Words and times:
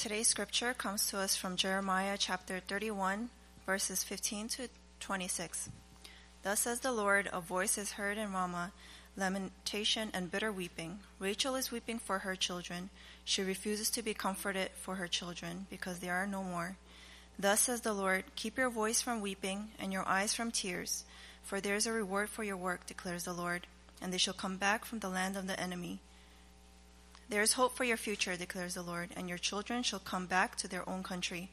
Today's 0.00 0.28
scripture 0.28 0.72
comes 0.72 1.08
to 1.08 1.18
us 1.18 1.36
from 1.36 1.56
Jeremiah 1.56 2.16
chapter 2.18 2.58
31, 2.58 3.28
verses 3.66 4.02
15 4.02 4.48
to 4.48 4.68
26. 4.98 5.68
Thus 6.42 6.60
says 6.60 6.80
the 6.80 6.90
Lord, 6.90 7.28
a 7.30 7.42
voice 7.42 7.76
is 7.76 7.92
heard 7.92 8.16
in 8.16 8.32
Ramah, 8.32 8.72
lamentation 9.14 10.08
and 10.14 10.30
bitter 10.30 10.50
weeping. 10.50 11.00
Rachel 11.18 11.54
is 11.54 11.70
weeping 11.70 11.98
for 11.98 12.20
her 12.20 12.34
children. 12.34 12.88
She 13.26 13.42
refuses 13.42 13.90
to 13.90 14.02
be 14.02 14.14
comforted 14.14 14.70
for 14.80 14.94
her 14.94 15.06
children, 15.06 15.66
because 15.68 15.98
there 15.98 16.14
are 16.14 16.26
no 16.26 16.42
more. 16.42 16.78
Thus 17.38 17.60
says 17.60 17.82
the 17.82 17.92
Lord, 17.92 18.24
keep 18.36 18.56
your 18.56 18.70
voice 18.70 19.02
from 19.02 19.20
weeping 19.20 19.68
and 19.78 19.92
your 19.92 20.08
eyes 20.08 20.32
from 20.32 20.50
tears, 20.50 21.04
for 21.42 21.60
there 21.60 21.76
is 21.76 21.86
a 21.86 21.92
reward 21.92 22.30
for 22.30 22.42
your 22.42 22.56
work, 22.56 22.86
declares 22.86 23.24
the 23.24 23.34
Lord, 23.34 23.66
and 24.00 24.14
they 24.14 24.18
shall 24.18 24.32
come 24.32 24.56
back 24.56 24.86
from 24.86 25.00
the 25.00 25.10
land 25.10 25.36
of 25.36 25.46
the 25.46 25.60
enemy. 25.60 26.00
There 27.30 27.42
is 27.42 27.52
hope 27.52 27.76
for 27.76 27.84
your 27.84 27.96
future, 27.96 28.36
declares 28.36 28.74
the 28.74 28.82
Lord, 28.82 29.10
and 29.14 29.28
your 29.28 29.38
children 29.38 29.84
shall 29.84 30.00
come 30.00 30.26
back 30.26 30.56
to 30.56 30.66
their 30.66 30.86
own 30.88 31.04
country. 31.04 31.48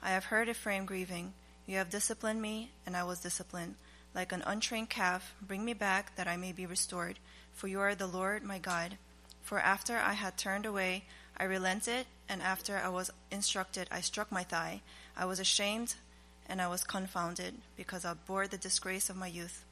I 0.00 0.10
have 0.10 0.26
heard 0.26 0.48
Ephraim 0.48 0.86
grieving. 0.86 1.32
You 1.66 1.78
have 1.78 1.90
disciplined 1.90 2.40
me, 2.40 2.70
and 2.86 2.96
I 2.96 3.02
was 3.02 3.18
disciplined. 3.18 3.74
Like 4.14 4.30
an 4.30 4.44
untrained 4.46 4.88
calf, 4.88 5.34
bring 5.42 5.64
me 5.64 5.72
back 5.72 6.14
that 6.14 6.28
I 6.28 6.36
may 6.36 6.52
be 6.52 6.64
restored. 6.64 7.18
For 7.52 7.66
you 7.66 7.80
are 7.80 7.96
the 7.96 8.06
Lord 8.06 8.44
my 8.44 8.60
God. 8.60 8.98
For 9.42 9.58
after 9.58 9.96
I 9.96 10.12
had 10.12 10.38
turned 10.38 10.64
away, 10.64 11.06
I 11.36 11.42
relented, 11.42 12.06
and 12.28 12.40
after 12.40 12.76
I 12.76 12.88
was 12.88 13.10
instructed, 13.32 13.88
I 13.90 14.02
struck 14.02 14.30
my 14.30 14.44
thigh. 14.44 14.80
I 15.16 15.24
was 15.24 15.40
ashamed, 15.40 15.96
and 16.48 16.62
I 16.62 16.68
was 16.68 16.84
confounded, 16.84 17.54
because 17.76 18.04
I 18.04 18.14
bore 18.14 18.46
the 18.46 18.58
disgrace 18.58 19.10
of 19.10 19.16
my 19.16 19.26
youth. 19.26 19.64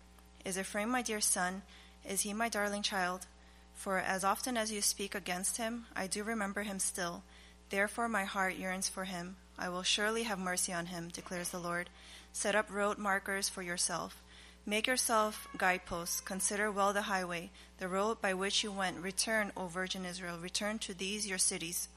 Is 0.44 0.58
Ephraim 0.58 0.88
my 0.88 1.02
dear 1.02 1.20
son? 1.20 1.62
Is 2.04 2.22
he 2.22 2.34
my 2.34 2.48
darling 2.48 2.82
child? 2.82 3.26
For 3.74 3.98
as 3.98 4.24
often 4.24 4.56
as 4.56 4.72
you 4.72 4.80
speak 4.80 5.14
against 5.14 5.56
him, 5.56 5.86
I 5.94 6.06
do 6.06 6.22
remember 6.22 6.62
him 6.62 6.78
still. 6.78 7.22
Therefore 7.70 8.08
my 8.08 8.24
heart 8.24 8.56
yearns 8.56 8.88
for 8.88 9.04
him. 9.04 9.36
I 9.58 9.68
will 9.68 9.82
surely 9.82 10.24
have 10.24 10.38
mercy 10.38 10.72
on 10.72 10.86
him, 10.86 11.08
declares 11.08 11.50
the 11.50 11.58
Lord. 11.58 11.90
Set 12.32 12.54
up 12.54 12.70
road 12.70 12.98
markers 12.98 13.48
for 13.48 13.62
yourself. 13.62 14.22
Make 14.66 14.86
yourself 14.86 15.46
guideposts. 15.58 16.20
Consider 16.20 16.72
well 16.72 16.92
the 16.92 17.02
highway, 17.02 17.50
the 17.78 17.88
road 17.88 18.22
by 18.22 18.32
which 18.32 18.64
you 18.64 18.72
went. 18.72 18.98
Return, 18.98 19.52
O 19.56 19.66
Virgin 19.66 20.06
Israel. 20.06 20.38
Return 20.38 20.78
to 20.80 20.94
these 20.94 21.26
your 21.28 21.38
cities. 21.38 21.88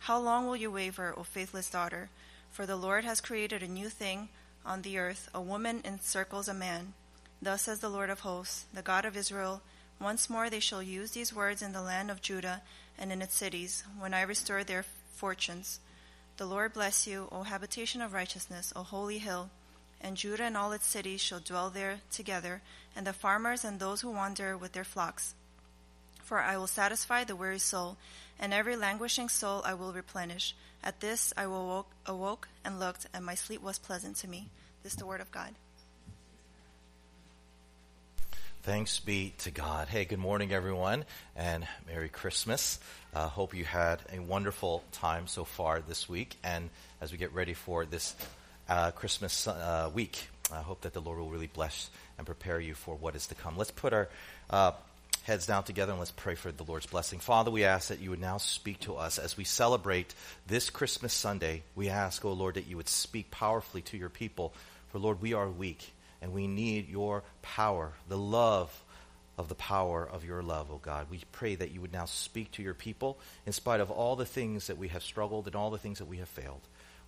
How 0.00 0.18
long 0.18 0.46
will 0.46 0.56
you 0.56 0.70
waver, 0.70 1.14
O 1.16 1.22
faithless 1.22 1.70
daughter? 1.70 2.10
For 2.50 2.66
the 2.66 2.76
Lord 2.76 3.04
has 3.04 3.20
created 3.20 3.62
a 3.62 3.68
new 3.68 3.88
thing 3.88 4.28
on 4.66 4.82
the 4.82 4.98
earth. 4.98 5.28
A 5.32 5.40
woman 5.40 5.80
encircles 5.84 6.48
a 6.48 6.54
man. 6.54 6.94
Thus 7.40 7.62
says 7.62 7.78
the 7.78 7.88
Lord 7.88 8.10
of 8.10 8.20
hosts, 8.20 8.64
the 8.74 8.82
God 8.82 9.04
of 9.04 9.16
Israel. 9.16 9.62
Once 10.00 10.30
more 10.30 10.48
they 10.48 10.60
shall 10.60 10.82
use 10.82 11.10
these 11.10 11.34
words 11.34 11.60
in 11.60 11.72
the 11.72 11.82
land 11.82 12.10
of 12.10 12.22
Judah 12.22 12.62
and 12.98 13.10
in 13.10 13.20
its 13.20 13.34
cities, 13.34 13.82
when 13.98 14.14
I 14.14 14.22
restore 14.22 14.64
their 14.64 14.84
fortunes. 15.14 15.80
The 16.36 16.46
Lord 16.46 16.72
bless 16.72 17.06
you, 17.06 17.28
O 17.32 17.42
habitation 17.42 18.00
of 18.00 18.12
righteousness, 18.12 18.72
O 18.76 18.82
holy 18.82 19.18
hill. 19.18 19.50
And 20.00 20.16
Judah 20.16 20.44
and 20.44 20.56
all 20.56 20.70
its 20.70 20.86
cities 20.86 21.20
shall 21.20 21.40
dwell 21.40 21.70
there 21.70 21.98
together, 22.12 22.62
and 22.94 23.04
the 23.04 23.12
farmers 23.12 23.64
and 23.64 23.80
those 23.80 24.02
who 24.02 24.10
wander 24.10 24.56
with 24.56 24.72
their 24.72 24.84
flocks. 24.84 25.34
For 26.22 26.38
I 26.38 26.56
will 26.56 26.68
satisfy 26.68 27.24
the 27.24 27.34
weary 27.34 27.58
soul, 27.58 27.96
and 28.38 28.54
every 28.54 28.76
languishing 28.76 29.28
soul 29.28 29.62
I 29.64 29.74
will 29.74 29.92
replenish. 29.92 30.54
At 30.84 31.00
this 31.00 31.32
I 31.36 31.42
awoke, 31.44 31.90
awoke 32.06 32.48
and 32.64 32.78
looked, 32.78 33.06
and 33.12 33.24
my 33.24 33.34
sleep 33.34 33.60
was 33.60 33.78
pleasant 33.78 34.16
to 34.18 34.28
me. 34.28 34.48
This 34.84 34.92
is 34.92 34.98
the 34.98 35.06
word 35.06 35.20
of 35.20 35.32
God. 35.32 35.54
Thanks 38.68 39.00
be 39.00 39.32
to 39.38 39.50
God. 39.50 39.88
Hey, 39.88 40.04
good 40.04 40.18
morning, 40.18 40.52
everyone, 40.52 41.06
and 41.34 41.66
Merry 41.86 42.10
Christmas. 42.10 42.78
Uh, 43.14 43.26
hope 43.26 43.54
you 43.54 43.64
had 43.64 43.98
a 44.12 44.20
wonderful 44.20 44.84
time 44.92 45.26
so 45.26 45.44
far 45.44 45.80
this 45.80 46.06
week. 46.06 46.36
And 46.44 46.68
as 47.00 47.10
we 47.10 47.16
get 47.16 47.32
ready 47.32 47.54
for 47.54 47.86
this 47.86 48.14
uh, 48.68 48.90
Christmas 48.90 49.48
uh, 49.48 49.90
week, 49.94 50.28
I 50.52 50.60
hope 50.60 50.82
that 50.82 50.92
the 50.92 51.00
Lord 51.00 51.18
will 51.18 51.30
really 51.30 51.46
bless 51.46 51.88
and 52.18 52.26
prepare 52.26 52.60
you 52.60 52.74
for 52.74 52.94
what 52.94 53.16
is 53.16 53.28
to 53.28 53.34
come. 53.34 53.56
Let's 53.56 53.70
put 53.70 53.94
our 53.94 54.10
uh, 54.50 54.72
heads 55.22 55.46
down 55.46 55.64
together 55.64 55.92
and 55.92 55.98
let's 55.98 56.10
pray 56.10 56.34
for 56.34 56.52
the 56.52 56.64
Lord's 56.64 56.84
blessing. 56.84 57.20
Father, 57.20 57.50
we 57.50 57.64
ask 57.64 57.88
that 57.88 58.00
you 58.00 58.10
would 58.10 58.20
now 58.20 58.36
speak 58.36 58.80
to 58.80 58.96
us 58.96 59.18
as 59.18 59.34
we 59.34 59.44
celebrate 59.44 60.14
this 60.46 60.68
Christmas 60.68 61.14
Sunday. 61.14 61.62
We 61.74 61.88
ask, 61.88 62.22
oh 62.22 62.34
Lord, 62.34 62.56
that 62.56 62.66
you 62.66 62.76
would 62.76 62.90
speak 62.90 63.30
powerfully 63.30 63.80
to 63.80 63.96
your 63.96 64.10
people. 64.10 64.52
For 64.88 64.98
Lord, 64.98 65.22
we 65.22 65.32
are 65.32 65.48
weak 65.48 65.90
and 66.20 66.32
we 66.32 66.46
need 66.46 66.88
your 66.88 67.22
power, 67.42 67.92
the 68.08 68.18
love 68.18 68.84
of 69.38 69.48
the 69.48 69.54
power 69.54 70.04
of 70.04 70.24
your 70.24 70.42
love, 70.42 70.70
O 70.70 70.74
oh 70.74 70.80
God. 70.82 71.06
We 71.10 71.22
pray 71.30 71.54
that 71.54 71.70
you 71.70 71.80
would 71.80 71.92
now 71.92 72.06
speak 72.06 72.50
to 72.52 72.62
your 72.62 72.74
people 72.74 73.18
in 73.46 73.52
spite 73.52 73.80
of 73.80 73.90
all 73.90 74.16
the 74.16 74.26
things 74.26 74.66
that 74.66 74.78
we 74.78 74.88
have 74.88 75.02
struggled 75.02 75.46
and 75.46 75.54
all 75.54 75.70
the 75.70 75.78
things 75.78 75.98
that 75.98 76.08
we 76.08 76.18
have 76.18 76.28
failed. 76.28 76.60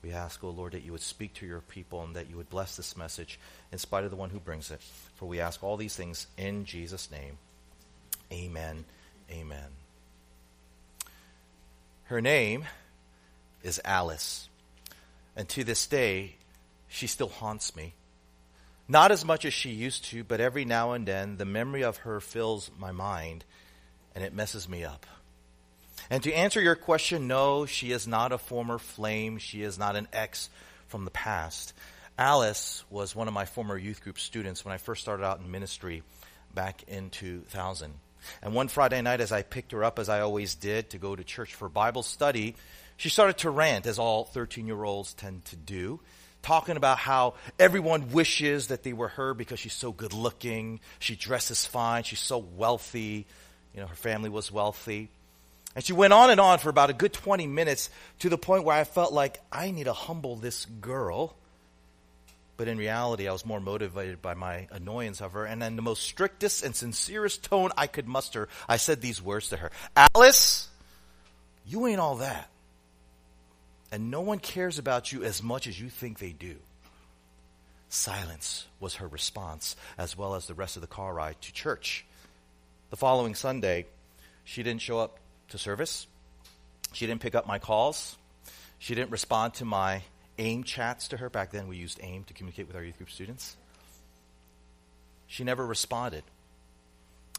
We 0.03 0.13
ask, 0.13 0.43
O 0.45 0.49
oh 0.49 0.51
Lord, 0.51 0.73
that 0.73 0.85
you 0.85 0.93
would 0.93 1.03
speak 1.03 1.35
to 1.35 1.47
your 1.47 1.61
people 1.61 2.03
and 2.05 2.15
that 2.17 2.31
you 2.31 2.37
would 2.37 2.49
bless 2.49 2.77
this 2.77 2.97
message 2.97 3.39
in 3.73 3.79
spite 3.79 4.05
of 4.05 4.11
the 4.11 4.17
one 4.17 4.31
who 4.31 4.39
brings 4.39 4.71
it. 4.71 4.81
For 5.17 5.27
we 5.27 5.41
ask 5.41 5.63
all 5.63 5.77
these 5.77 5.97
things 5.97 6.27
in 6.39 6.65
Jesus' 6.65 7.11
name. 7.11 7.37
Amen. 8.33 8.85
Amen. 9.31 9.69
Her 12.05 12.21
name 12.21 12.65
is 13.63 13.81
Alice. 13.85 14.49
And 15.37 15.49
to 15.51 15.65
this 15.65 15.87
day, 15.87 16.37
she 16.89 17.07
still 17.07 17.29
haunts 17.29 17.77
me. 17.77 17.95
Not 18.91 19.13
as 19.13 19.25
much 19.25 19.45
as 19.45 19.55
she 19.55 19.71
used 19.71 20.07
to, 20.07 20.25
but 20.25 20.41
every 20.41 20.65
now 20.65 20.95
and 20.95 21.07
then 21.07 21.37
the 21.37 21.45
memory 21.45 21.85
of 21.85 21.99
her 21.99 22.19
fills 22.19 22.73
my 22.77 22.91
mind 22.91 23.45
and 24.17 24.25
it 24.25 24.35
messes 24.35 24.69
me 24.69 24.83
up. 24.83 25.07
And 26.11 26.25
to 26.25 26.33
answer 26.33 26.61
your 26.61 26.75
question, 26.75 27.29
no, 27.29 27.67
she 27.67 27.93
is 27.93 28.09
not 28.09 28.33
a 28.33 28.39
former 28.39 28.79
flame. 28.79 29.39
She 29.39 29.63
is 29.63 29.79
not 29.79 29.95
an 29.95 30.09
ex 30.13 30.51
from 30.89 31.05
the 31.05 31.13
past. 31.13 31.73
Alice 32.19 32.83
was 32.91 33.15
one 33.15 33.29
of 33.29 33.33
my 33.33 33.45
former 33.45 33.79
youth 33.79 34.03
group 34.03 34.19
students 34.19 34.65
when 34.65 34.75
I 34.75 34.79
first 34.79 35.03
started 35.03 35.25
out 35.25 35.39
in 35.39 35.53
ministry 35.53 36.03
back 36.53 36.83
in 36.89 37.11
2000. 37.11 37.95
And 38.43 38.55
one 38.55 38.67
Friday 38.67 39.01
night, 39.03 39.21
as 39.21 39.31
I 39.31 39.43
picked 39.43 39.71
her 39.71 39.85
up, 39.85 40.01
as 40.01 40.09
I 40.09 40.23
always 40.23 40.57
did, 40.57 40.91
to 40.91 40.99
go 40.99 41.15
to 41.15 41.23
church 41.23 41.55
for 41.55 41.69
Bible 41.69 42.03
study, 42.03 42.57
she 42.97 43.09
started 43.09 43.39
to 43.39 43.51
rant, 43.51 43.87
as 43.87 44.01
all 44.01 44.25
13 44.25 44.67
year 44.67 44.83
olds 44.83 45.15
tend 45.15 45.45
to 45.45 45.57
do 45.57 46.01
talking 46.43 46.77
about 46.77 46.99
how 46.99 47.35
everyone 47.59 48.11
wishes 48.11 48.69
that 48.69 48.83
they 48.83 48.93
were 48.93 49.09
her 49.09 49.35
because 49.35 49.59
she's 49.59 49.73
so 49.73 49.93
good 49.93 50.13
looking, 50.13 50.81
she 50.99 51.17
dresses 51.17 51.67
fine, 51.67 52.03
she's 52.03 52.21
so 52.21 52.39
wealthy, 52.39 53.27
you 53.75 53.81
know, 53.81 53.87
her 53.87 53.95
family 53.95 54.31
was 54.31 54.51
wealthy. 54.51 55.09
And 55.75 55.85
she 55.85 55.93
went 55.93 56.13
on 56.13 56.31
and 56.31 56.41
on 56.41 56.59
for 56.59 56.69
about 56.69 56.91
a 56.91 56.93
good 56.93 57.13
20 57.13 57.47
minutes 57.47 57.91
to 58.21 58.29
the 58.29 58.39
point 58.39 58.65
where 58.65 58.77
I 58.77 58.85
felt 58.85 59.13
like 59.13 59.39
I 59.53 59.71
need 59.71 59.85
to 59.85 59.93
humble 59.93 60.37
this 60.37 60.65
girl. 60.65 61.37
But 62.57 62.67
in 62.67 62.77
reality, 62.77 63.29
I 63.29 63.33
was 63.33 63.47
more 63.47 63.61
motivated 63.61 64.21
by 64.21 64.35
my 64.35 64.67
annoyance 64.73 65.21
of 65.21 65.33
her. 65.33 65.45
And 65.45 65.63
in 65.63 65.77
the 65.77 65.83
most 65.83 66.03
strictest 66.03 66.65
and 66.65 66.75
sincerest 66.75 67.45
tone 67.45 67.71
I 67.77 67.87
could 67.87 68.09
muster, 68.09 68.49
I 68.69 68.79
said 68.79 69.01
these 69.01 69.23
words 69.23 69.51
to 69.51 69.57
her 69.59 69.71
Alice, 70.15 70.69
you 71.65 71.87
ain't 71.87 72.01
all 72.01 72.17
that 72.17 72.51
and 73.93 74.11
no 74.11 74.21
one 74.21 74.39
cares 74.39 74.79
about 74.79 75.13
you 75.13 75.25
as 75.25 75.43
much 75.43 75.67
as 75.67 75.81
you 75.81 75.89
think 75.89 76.19
they 76.19 76.33
do. 76.33 76.57
Silence 77.89 78.67
was 78.79 78.97
her 78.97 79.09
response, 79.09 79.75
as 79.99 80.17
well 80.17 80.35
as 80.35 80.47
the 80.47 80.55
rest 80.55 80.77
of 80.77 80.83
the 80.83 80.87
car 80.87 81.13
ride 81.13 81.41
to 81.43 81.53
church. 81.53 82.05
The 82.91 82.97
following 82.97 83.35
Sunday, 83.35 83.87
she 84.45 84.63
didn't 84.63 84.83
show 84.83 84.99
up 84.99 85.19
to 85.49 85.59
service. 85.59 86.07
She 86.93 87.07
didn't 87.07 87.21
pick 87.21 87.35
up 87.35 87.47
my 87.47 87.59
calls. 87.59 88.17
She 88.79 88.95
didn't 88.95 89.11
respond 89.11 89.55
to 89.55 89.65
my 89.65 90.03
AIM 90.39 90.65
chats 90.65 91.09
to 91.09 91.17
her. 91.17 91.29
Back 91.29 91.51
then, 91.51 91.67
we 91.69 91.77
used 91.77 92.01
AIM 92.03 92.25
to 92.25 92.35
communicate 92.35 92.69
with 92.69 92.77
our 92.77 92.83
youth 92.83 92.97
group 92.97 93.11
students. 93.11 93.57
She 95.27 95.45
never 95.45 95.67
responded. 95.67 96.23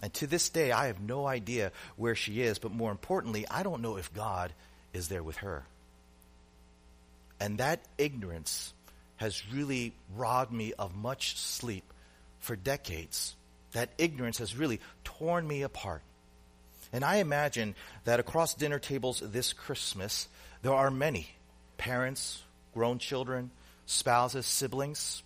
And 0.01 0.13
to 0.15 0.27
this 0.27 0.49
day, 0.49 0.71
I 0.71 0.87
have 0.87 0.99
no 0.99 1.27
idea 1.27 1.71
where 1.95 2.15
she 2.15 2.41
is, 2.41 2.59
but 2.59 2.71
more 2.71 2.91
importantly, 2.91 3.45
I 3.49 3.63
don't 3.63 3.81
know 3.81 3.97
if 3.97 4.13
God 4.13 4.53
is 4.93 5.07
there 5.07 5.23
with 5.23 5.37
her. 5.37 5.63
And 7.41 7.57
that 7.57 7.81
ignorance 7.97 8.71
has 9.15 9.43
really 9.51 9.95
robbed 10.15 10.53
me 10.53 10.73
of 10.77 10.95
much 10.95 11.37
sleep 11.37 11.91
for 12.37 12.55
decades. 12.55 13.35
That 13.71 13.89
ignorance 13.97 14.37
has 14.37 14.55
really 14.55 14.79
torn 15.03 15.47
me 15.47 15.63
apart. 15.63 16.03
And 16.93 17.03
I 17.03 17.15
imagine 17.15 17.73
that 18.03 18.19
across 18.19 18.53
dinner 18.53 18.77
tables 18.77 19.23
this 19.25 19.53
Christmas, 19.53 20.27
there 20.61 20.75
are 20.75 20.91
many 20.91 21.29
parents, 21.77 22.43
grown 22.75 22.99
children, 22.99 23.49
spouses, 23.87 24.45
siblings, 24.45 25.23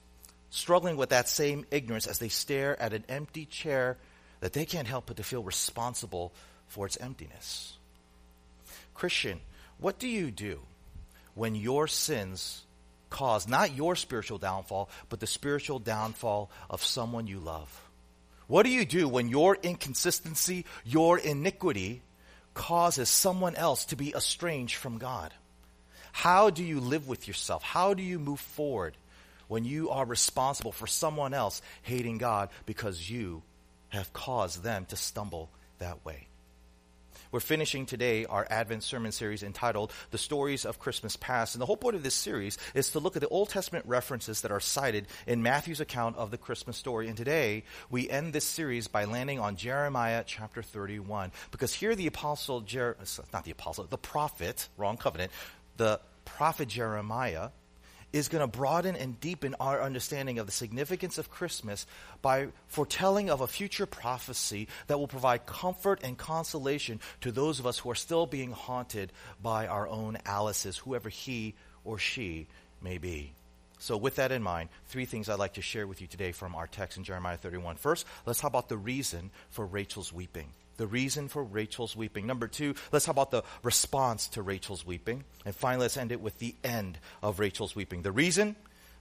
struggling 0.51 0.95
with 0.95 1.09
that 1.09 1.27
same 1.27 1.65
ignorance 1.69 2.07
as 2.07 2.19
they 2.19 2.29
stare 2.29 2.81
at 2.81 2.93
an 2.93 3.03
empty 3.09 3.45
chair 3.45 3.97
that 4.39 4.53
they 4.53 4.63
can't 4.63 4.87
help 4.87 5.07
but 5.07 5.17
to 5.17 5.23
feel 5.23 5.43
responsible 5.43 6.31
for 6.69 6.85
its 6.85 6.95
emptiness. 6.95 7.77
Christian, 8.93 9.41
what 9.79 9.99
do 9.99 10.07
you 10.07 10.31
do 10.31 10.61
when 11.35 11.53
your 11.55 11.87
sins 11.87 12.63
cause 13.09 13.47
not 13.47 13.75
your 13.75 13.95
spiritual 13.95 14.37
downfall, 14.37 14.89
but 15.09 15.19
the 15.19 15.27
spiritual 15.27 15.79
downfall 15.79 16.49
of 16.69 16.83
someone 16.83 17.27
you 17.27 17.39
love? 17.39 17.81
What 18.47 18.63
do 18.63 18.69
you 18.69 18.85
do 18.85 19.07
when 19.07 19.29
your 19.29 19.57
inconsistency, 19.61 20.65
your 20.83 21.17
iniquity, 21.17 22.01
causes 22.53 23.09
someone 23.09 23.55
else 23.55 23.85
to 23.85 23.95
be 23.95 24.13
estranged 24.13 24.75
from 24.75 24.97
God? 24.97 25.33
How 26.11 26.49
do 26.49 26.63
you 26.63 26.79
live 26.79 27.07
with 27.07 27.27
yourself? 27.27 27.63
How 27.63 27.93
do 27.93 28.03
you 28.03 28.19
move 28.19 28.39
forward 28.39 28.95
when 29.47 29.65
you 29.65 29.89
are 29.89 30.05
responsible 30.05 30.71
for 30.71 30.87
someone 30.87 31.33
else 31.33 31.61
hating 31.81 32.17
God 32.17 32.49
because 32.65 33.09
you 33.09 33.43
have 33.89 34.13
caused 34.13 34.63
them 34.63 34.85
to 34.85 34.95
stumble 34.95 35.49
that 35.79 36.05
way? 36.05 36.27
We're 37.35 37.41
finishing 37.41 37.85
today 37.85 38.23
our 38.23 38.47
Advent 38.49 38.81
sermon 38.81 39.11
series 39.11 39.43
entitled 39.43 39.91
The 40.11 40.17
Stories 40.17 40.63
of 40.63 40.79
Christmas 40.79 41.17
Past. 41.17 41.53
And 41.53 41.61
the 41.61 41.65
whole 41.65 41.75
point 41.75 41.97
of 41.97 42.01
this 42.01 42.13
series 42.13 42.57
is 42.73 42.91
to 42.91 42.99
look 42.99 43.17
at 43.17 43.21
the 43.21 43.27
Old 43.27 43.49
Testament 43.49 43.85
references 43.87 44.39
that 44.39 44.51
are 44.53 44.61
cited 44.61 45.05
in 45.27 45.43
Matthew's 45.43 45.81
account 45.81 46.15
of 46.15 46.31
the 46.31 46.37
Christmas 46.37 46.77
story. 46.77 47.09
And 47.09 47.17
today 47.17 47.65
we 47.89 48.09
end 48.09 48.31
this 48.31 48.45
series 48.45 48.87
by 48.87 49.03
landing 49.03 49.41
on 49.41 49.57
Jeremiah 49.57 50.23
chapter 50.25 50.63
31. 50.63 51.33
Because 51.51 51.73
here 51.73 51.93
the 51.93 52.07
apostle, 52.07 52.61
Jer- 52.61 52.95
not 53.33 53.43
the 53.43 53.51
apostle, 53.51 53.83
the 53.83 53.97
prophet, 53.97 54.69
wrong 54.77 54.95
covenant, 54.95 55.33
the 55.75 55.99
prophet 56.23 56.69
Jeremiah 56.69 57.49
is 58.15 58.29
going 58.29 58.39
to 58.39 58.47
broaden 58.47 58.95
and 58.95 59.19
deepen 59.19 59.55
our 59.59 59.81
understanding 59.81 60.39
of 60.39 60.45
the 60.45 60.51
significance 60.51 61.17
of 61.17 61.29
Christmas 61.29 61.85
by 62.21 62.47
foretelling 62.67 63.29
of 63.29 63.41
a 63.41 63.47
future 63.47 63.85
prophecy 63.85 64.69
that 64.87 64.97
will 64.97 65.07
provide 65.07 65.45
comfort 65.45 65.99
and 66.01 66.17
consolation 66.17 67.01
to 67.19 67.29
those 67.29 67.59
of 67.59 67.67
us 67.67 67.77
who 67.77 67.91
are 67.91 67.95
still 67.95 68.25
being 68.25 68.51
haunted 68.51 69.11
by 69.43 69.67
our 69.67 69.85
own 69.89 70.17
Alice's, 70.25 70.77
whoever 70.77 71.09
he 71.09 71.55
or 71.83 71.99
she 71.99 72.47
may 72.81 72.97
be. 72.97 73.33
So, 73.79 73.97
with 73.97 74.15
that 74.15 74.31
in 74.31 74.41
mind, 74.41 74.69
three 74.87 75.03
things 75.03 75.27
I'd 75.27 75.37
like 75.37 75.55
to 75.55 75.61
share 75.61 75.85
with 75.85 75.99
you 75.99 76.07
today 76.07 76.31
from 76.31 76.55
our 76.55 76.67
text 76.67 76.97
in 76.97 77.03
Jeremiah 77.03 77.35
31. 77.35 77.75
First, 77.75 78.07
let's 78.25 78.39
talk 78.39 78.49
about 78.49 78.69
the 78.69 78.77
reason 78.77 79.29
for 79.49 79.65
Rachel's 79.65 80.13
weeping 80.13 80.47
the 80.77 80.87
reason 80.87 81.27
for 81.27 81.43
Rachel's 81.43 81.95
weeping. 81.95 82.27
Number 82.27 82.47
two, 82.47 82.75
let's 82.91 83.05
talk 83.05 83.13
about 83.13 83.31
the 83.31 83.43
response 83.63 84.27
to 84.29 84.41
Rachel's 84.41 84.85
weeping. 84.85 85.23
And 85.45 85.55
finally, 85.55 85.83
let's 85.83 85.97
end 85.97 86.11
it 86.11 86.21
with 86.21 86.39
the 86.39 86.55
end 86.63 86.99
of 87.21 87.39
Rachel's 87.39 87.75
weeping. 87.75 88.01
The 88.01 88.11
reason, 88.11 88.55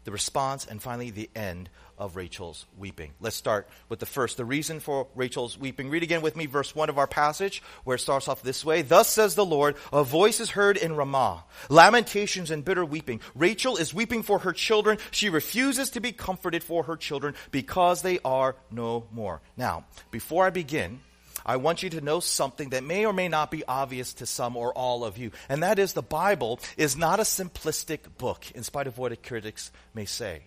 the 0.05 0.13
response, 0.13 0.67
and 0.67 0.83
finally, 0.83 1.11
the 1.11 1.31
end 1.35 1.71
of 1.99 2.17
Rachel's 2.17 2.67
weeping. 2.77 3.13
Let's 3.21 3.37
start 3.37 3.69
with 3.89 4.01
the 4.01 4.07
first, 4.07 4.37
the 4.37 4.45
reason 4.45 4.81
for 4.81 5.07
Rachel's 5.15 5.59
weeping. 5.59 5.91
Read 5.91 6.03
again 6.03 6.23
with 6.23 6.37
me 6.37 6.47
verse 6.47 6.75
1 6.75 6.89
of 6.89 6.99
our 6.99 7.07
passage, 7.07 7.63
where 7.85 7.97
it 7.97 8.01
starts 8.01 8.29
off 8.29 8.43
this 8.43 8.65
way 8.65 8.83
Thus 8.83 9.09
says 9.09 9.35
the 9.35 9.45
Lord, 9.45 9.77
a 9.93 10.05
voice 10.05 10.41
is 10.41 10.51
heard 10.51 10.77
in 10.77 10.97
Ramah, 10.97 11.45
lamentations 11.69 12.51
and 12.51 12.65
bitter 12.65 12.85
weeping. 12.85 13.21
Rachel 13.35 13.77
is 13.77 13.95
weeping 13.95 14.23
for 14.23 14.41
her 14.41 14.53
children. 14.53 14.99
She 15.11 15.31
refuses 15.31 15.91
to 15.91 16.01
be 16.01 16.13
comforted 16.13 16.63
for 16.63 16.85
her 16.85 16.97
children 16.97 17.35
because 17.51 18.03
they 18.03 18.19
are 18.25 18.57
no 18.71 19.07
more. 19.13 19.41
Now, 19.57 19.85
before 20.11 20.45
I 20.45 20.51
begin, 20.51 21.01
I 21.47 21.57
want 21.57 21.83
you 21.83 21.91
to 21.91 22.01
know 22.01 22.21
something 22.21 22.71
that 22.71 22.85
may 22.85 23.05
or 23.05 23.13
may 23.13 23.29
not 23.29 23.51
be 23.51 23.65
obvious 23.67 24.15
to 24.15 24.27
some 24.27 24.57
or 24.57 24.73
all 24.73 25.05
of 25.05 25.19
you. 25.19 25.31
And 25.49 25.63
that 25.63 25.79
is 25.79 25.93
the 25.93 26.03
Bible 26.03 26.61
is 26.77 26.97
not 26.97 27.21
a 27.21 27.25
simplistic 27.25 28.01
book, 28.19 28.51
in 28.55 28.63
spite 28.63 28.87
of 28.87 28.99
what 28.99 29.23
critics 29.23 29.71
may 29.95 30.07
say. 30.07 30.43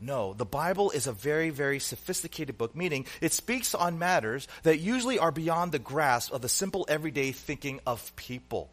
No, 0.00 0.32
the 0.32 0.44
Bible 0.44 0.90
is 0.90 1.06
a 1.06 1.12
very, 1.12 1.50
very 1.50 1.78
sophisticated 1.78 2.58
book, 2.58 2.74
meaning 2.74 3.06
it 3.20 3.32
speaks 3.32 3.72
on 3.72 4.00
matters 4.00 4.48
that 4.64 4.78
usually 4.78 5.18
are 5.18 5.30
beyond 5.30 5.70
the 5.70 5.78
grasp 5.78 6.32
of 6.32 6.42
the 6.42 6.48
simple 6.48 6.84
everyday 6.88 7.30
thinking 7.30 7.78
of 7.86 8.14
people. 8.16 8.68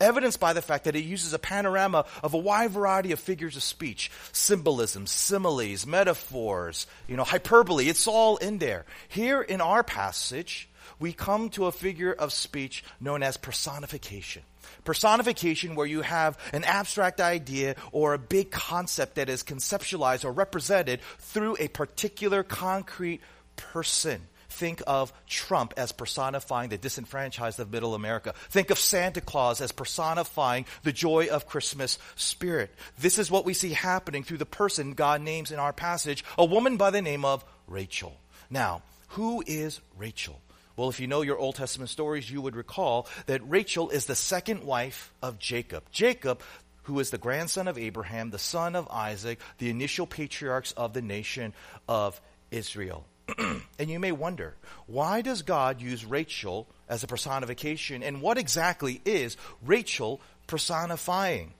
Evidenced 0.00 0.40
by 0.40 0.52
the 0.52 0.60
fact 0.60 0.84
that 0.84 0.96
it 0.96 1.04
uses 1.04 1.32
a 1.32 1.38
panorama 1.38 2.04
of 2.22 2.34
a 2.34 2.38
wide 2.38 2.72
variety 2.72 3.12
of 3.12 3.20
figures 3.20 3.56
of 3.56 3.62
speech, 3.62 4.10
symbolism, 4.32 5.06
similes, 5.06 5.86
metaphors, 5.86 6.86
you 7.08 7.16
know, 7.16 7.24
hyperbole. 7.24 7.88
It's 7.88 8.06
all 8.06 8.36
in 8.36 8.58
there. 8.58 8.84
Here 9.08 9.40
in 9.40 9.62
our 9.62 9.82
passage, 9.82 10.68
we 10.98 11.12
come 11.12 11.48
to 11.50 11.66
a 11.66 11.72
figure 11.72 12.12
of 12.12 12.32
speech 12.32 12.84
known 13.00 13.22
as 13.22 13.36
personification. 13.36 14.42
Personification, 14.84 15.74
where 15.74 15.86
you 15.86 16.02
have 16.02 16.38
an 16.52 16.64
abstract 16.64 17.20
idea 17.20 17.76
or 17.92 18.14
a 18.14 18.18
big 18.18 18.50
concept 18.50 19.16
that 19.16 19.28
is 19.28 19.42
conceptualized 19.42 20.24
or 20.24 20.32
represented 20.32 21.00
through 21.18 21.56
a 21.58 21.68
particular 21.68 22.42
concrete 22.42 23.20
person. 23.56 24.22
Think 24.54 24.82
of 24.86 25.12
Trump 25.26 25.74
as 25.76 25.90
personifying 25.90 26.70
the 26.70 26.78
disenfranchised 26.78 27.58
of 27.58 27.72
middle 27.72 27.94
America. 27.94 28.34
Think 28.50 28.70
of 28.70 28.78
Santa 28.78 29.20
Claus 29.20 29.60
as 29.60 29.72
personifying 29.72 30.66
the 30.84 30.92
joy 30.92 31.26
of 31.26 31.48
Christmas 31.48 31.98
spirit. 32.14 32.72
This 32.98 33.18
is 33.18 33.32
what 33.32 33.44
we 33.44 33.52
see 33.52 33.72
happening 33.72 34.22
through 34.22 34.38
the 34.38 34.46
person 34.46 34.94
God 34.94 35.22
names 35.22 35.50
in 35.50 35.58
our 35.58 35.72
passage, 35.72 36.24
a 36.38 36.44
woman 36.44 36.76
by 36.76 36.90
the 36.90 37.02
name 37.02 37.24
of 37.24 37.44
Rachel. 37.66 38.16
Now, 38.48 38.82
who 39.08 39.42
is 39.44 39.80
Rachel? 39.96 40.40
Well, 40.76 40.88
if 40.88 40.98
you 40.98 41.06
know 41.06 41.22
your 41.22 41.38
Old 41.38 41.54
Testament 41.54 41.90
stories, 41.90 42.30
you 42.30 42.40
would 42.40 42.56
recall 42.56 43.08
that 43.26 43.48
Rachel 43.48 43.90
is 43.90 44.06
the 44.06 44.16
second 44.16 44.64
wife 44.64 45.12
of 45.22 45.38
Jacob. 45.38 45.84
Jacob, 45.92 46.42
who 46.84 46.98
is 46.98 47.10
the 47.10 47.18
grandson 47.18 47.68
of 47.68 47.78
Abraham, 47.78 48.30
the 48.30 48.38
son 48.38 48.74
of 48.74 48.88
Isaac, 48.90 49.38
the 49.58 49.70
initial 49.70 50.06
patriarchs 50.06 50.72
of 50.72 50.92
the 50.92 51.02
nation 51.02 51.52
of 51.88 52.20
Israel. 52.50 53.04
and 53.38 53.90
you 53.90 53.98
may 53.98 54.12
wonder, 54.12 54.54
why 54.86 55.22
does 55.22 55.42
God 55.42 55.80
use 55.80 56.04
Rachel 56.04 56.66
as 56.88 57.02
a 57.02 57.06
personification? 57.06 58.02
And 58.02 58.20
what 58.20 58.36
exactly 58.36 59.00
is 59.04 59.36
Rachel 59.64 60.20
personifying? 60.46 61.54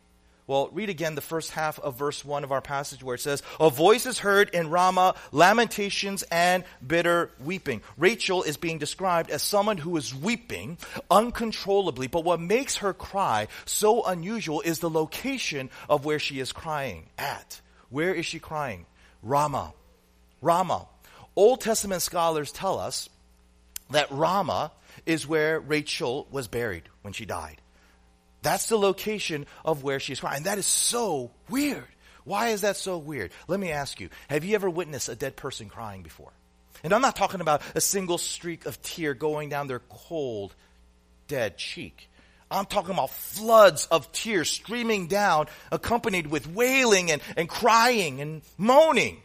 Well, 0.46 0.68
read 0.72 0.90
again 0.90 1.14
the 1.14 1.22
first 1.22 1.52
half 1.52 1.78
of 1.78 1.98
verse 1.98 2.22
1 2.22 2.44
of 2.44 2.52
our 2.52 2.60
passage 2.60 3.02
where 3.02 3.14
it 3.14 3.20
says, 3.20 3.42
A 3.58 3.70
voice 3.70 4.04
is 4.04 4.18
heard 4.18 4.50
in 4.50 4.68
Ramah, 4.68 5.14
lamentations 5.32 6.22
and 6.24 6.64
bitter 6.86 7.30
weeping. 7.42 7.80
Rachel 7.96 8.42
is 8.42 8.58
being 8.58 8.78
described 8.78 9.30
as 9.30 9.42
someone 9.42 9.78
who 9.78 9.96
is 9.96 10.14
weeping 10.14 10.76
uncontrollably, 11.10 12.08
but 12.08 12.24
what 12.24 12.40
makes 12.40 12.76
her 12.78 12.92
cry 12.92 13.48
so 13.64 14.04
unusual 14.04 14.60
is 14.60 14.80
the 14.80 14.90
location 14.90 15.70
of 15.88 16.04
where 16.04 16.18
she 16.18 16.40
is 16.40 16.52
crying 16.52 17.08
at. 17.16 17.62
Where 17.88 18.14
is 18.14 18.26
she 18.26 18.38
crying? 18.38 18.84
Ramah. 19.22 19.72
Ramah. 20.42 20.86
Old 21.36 21.62
Testament 21.62 22.02
scholars 22.02 22.52
tell 22.52 22.78
us 22.78 23.08
that 23.90 24.10
Ramah 24.10 24.72
is 25.06 25.26
where 25.26 25.58
Rachel 25.58 26.28
was 26.30 26.48
buried 26.48 26.82
when 27.00 27.14
she 27.14 27.24
died. 27.24 27.62
That's 28.44 28.66
the 28.66 28.76
location 28.76 29.46
of 29.64 29.82
where 29.82 29.98
she's 29.98 30.20
crying. 30.20 30.38
And 30.38 30.46
That 30.46 30.58
is 30.58 30.66
so 30.66 31.32
weird. 31.48 31.86
Why 32.24 32.48
is 32.48 32.60
that 32.60 32.76
so 32.76 32.98
weird? 32.98 33.32
Let 33.48 33.58
me 33.58 33.72
ask 33.72 33.98
you 34.00 34.10
have 34.28 34.44
you 34.44 34.54
ever 34.54 34.70
witnessed 34.70 35.08
a 35.08 35.14
dead 35.14 35.34
person 35.34 35.68
crying 35.68 36.02
before? 36.02 36.32
And 36.82 36.92
I'm 36.92 37.00
not 37.00 37.16
talking 37.16 37.40
about 37.40 37.62
a 37.74 37.80
single 37.80 38.18
streak 38.18 38.66
of 38.66 38.80
tear 38.82 39.14
going 39.14 39.48
down 39.48 39.66
their 39.66 39.80
cold, 39.80 40.54
dead 41.26 41.56
cheek. 41.56 42.10
I'm 42.50 42.66
talking 42.66 42.92
about 42.92 43.10
floods 43.10 43.86
of 43.90 44.12
tears 44.12 44.50
streaming 44.50 45.06
down, 45.06 45.46
accompanied 45.72 46.26
with 46.26 46.46
wailing 46.46 47.10
and, 47.10 47.22
and 47.36 47.48
crying 47.48 48.20
and 48.20 48.42
moaning. 48.58 49.16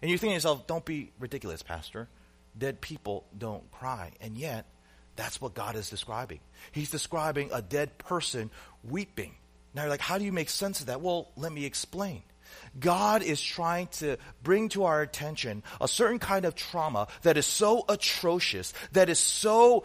And 0.00 0.10
you're 0.10 0.18
thinking 0.18 0.32
to 0.32 0.36
yourself, 0.36 0.66
don't 0.66 0.84
be 0.84 1.12
ridiculous, 1.20 1.62
Pastor. 1.62 2.08
Dead 2.56 2.80
people 2.80 3.24
don't 3.36 3.70
cry. 3.70 4.12
And 4.20 4.38
yet, 4.38 4.66
that's 5.16 5.40
what 5.40 5.54
God 5.54 5.76
is 5.76 5.90
describing. 5.90 6.40
He's 6.70 6.90
describing 6.90 7.50
a 7.52 7.62
dead 7.62 7.98
person 7.98 8.50
weeping. 8.82 9.34
Now 9.74 9.82
you're 9.82 9.90
like, 9.90 10.00
how 10.00 10.18
do 10.18 10.24
you 10.24 10.32
make 10.32 10.50
sense 10.50 10.80
of 10.80 10.86
that? 10.86 11.00
Well, 11.00 11.28
let 11.36 11.52
me 11.52 11.64
explain. 11.64 12.22
God 12.78 13.22
is 13.22 13.40
trying 13.40 13.86
to 13.98 14.18
bring 14.42 14.68
to 14.70 14.84
our 14.84 15.00
attention 15.00 15.62
a 15.80 15.88
certain 15.88 16.18
kind 16.18 16.44
of 16.44 16.54
trauma 16.54 17.08
that 17.22 17.36
is 17.36 17.46
so 17.46 17.84
atrocious, 17.88 18.74
that 18.92 19.08
is 19.08 19.18
so 19.18 19.84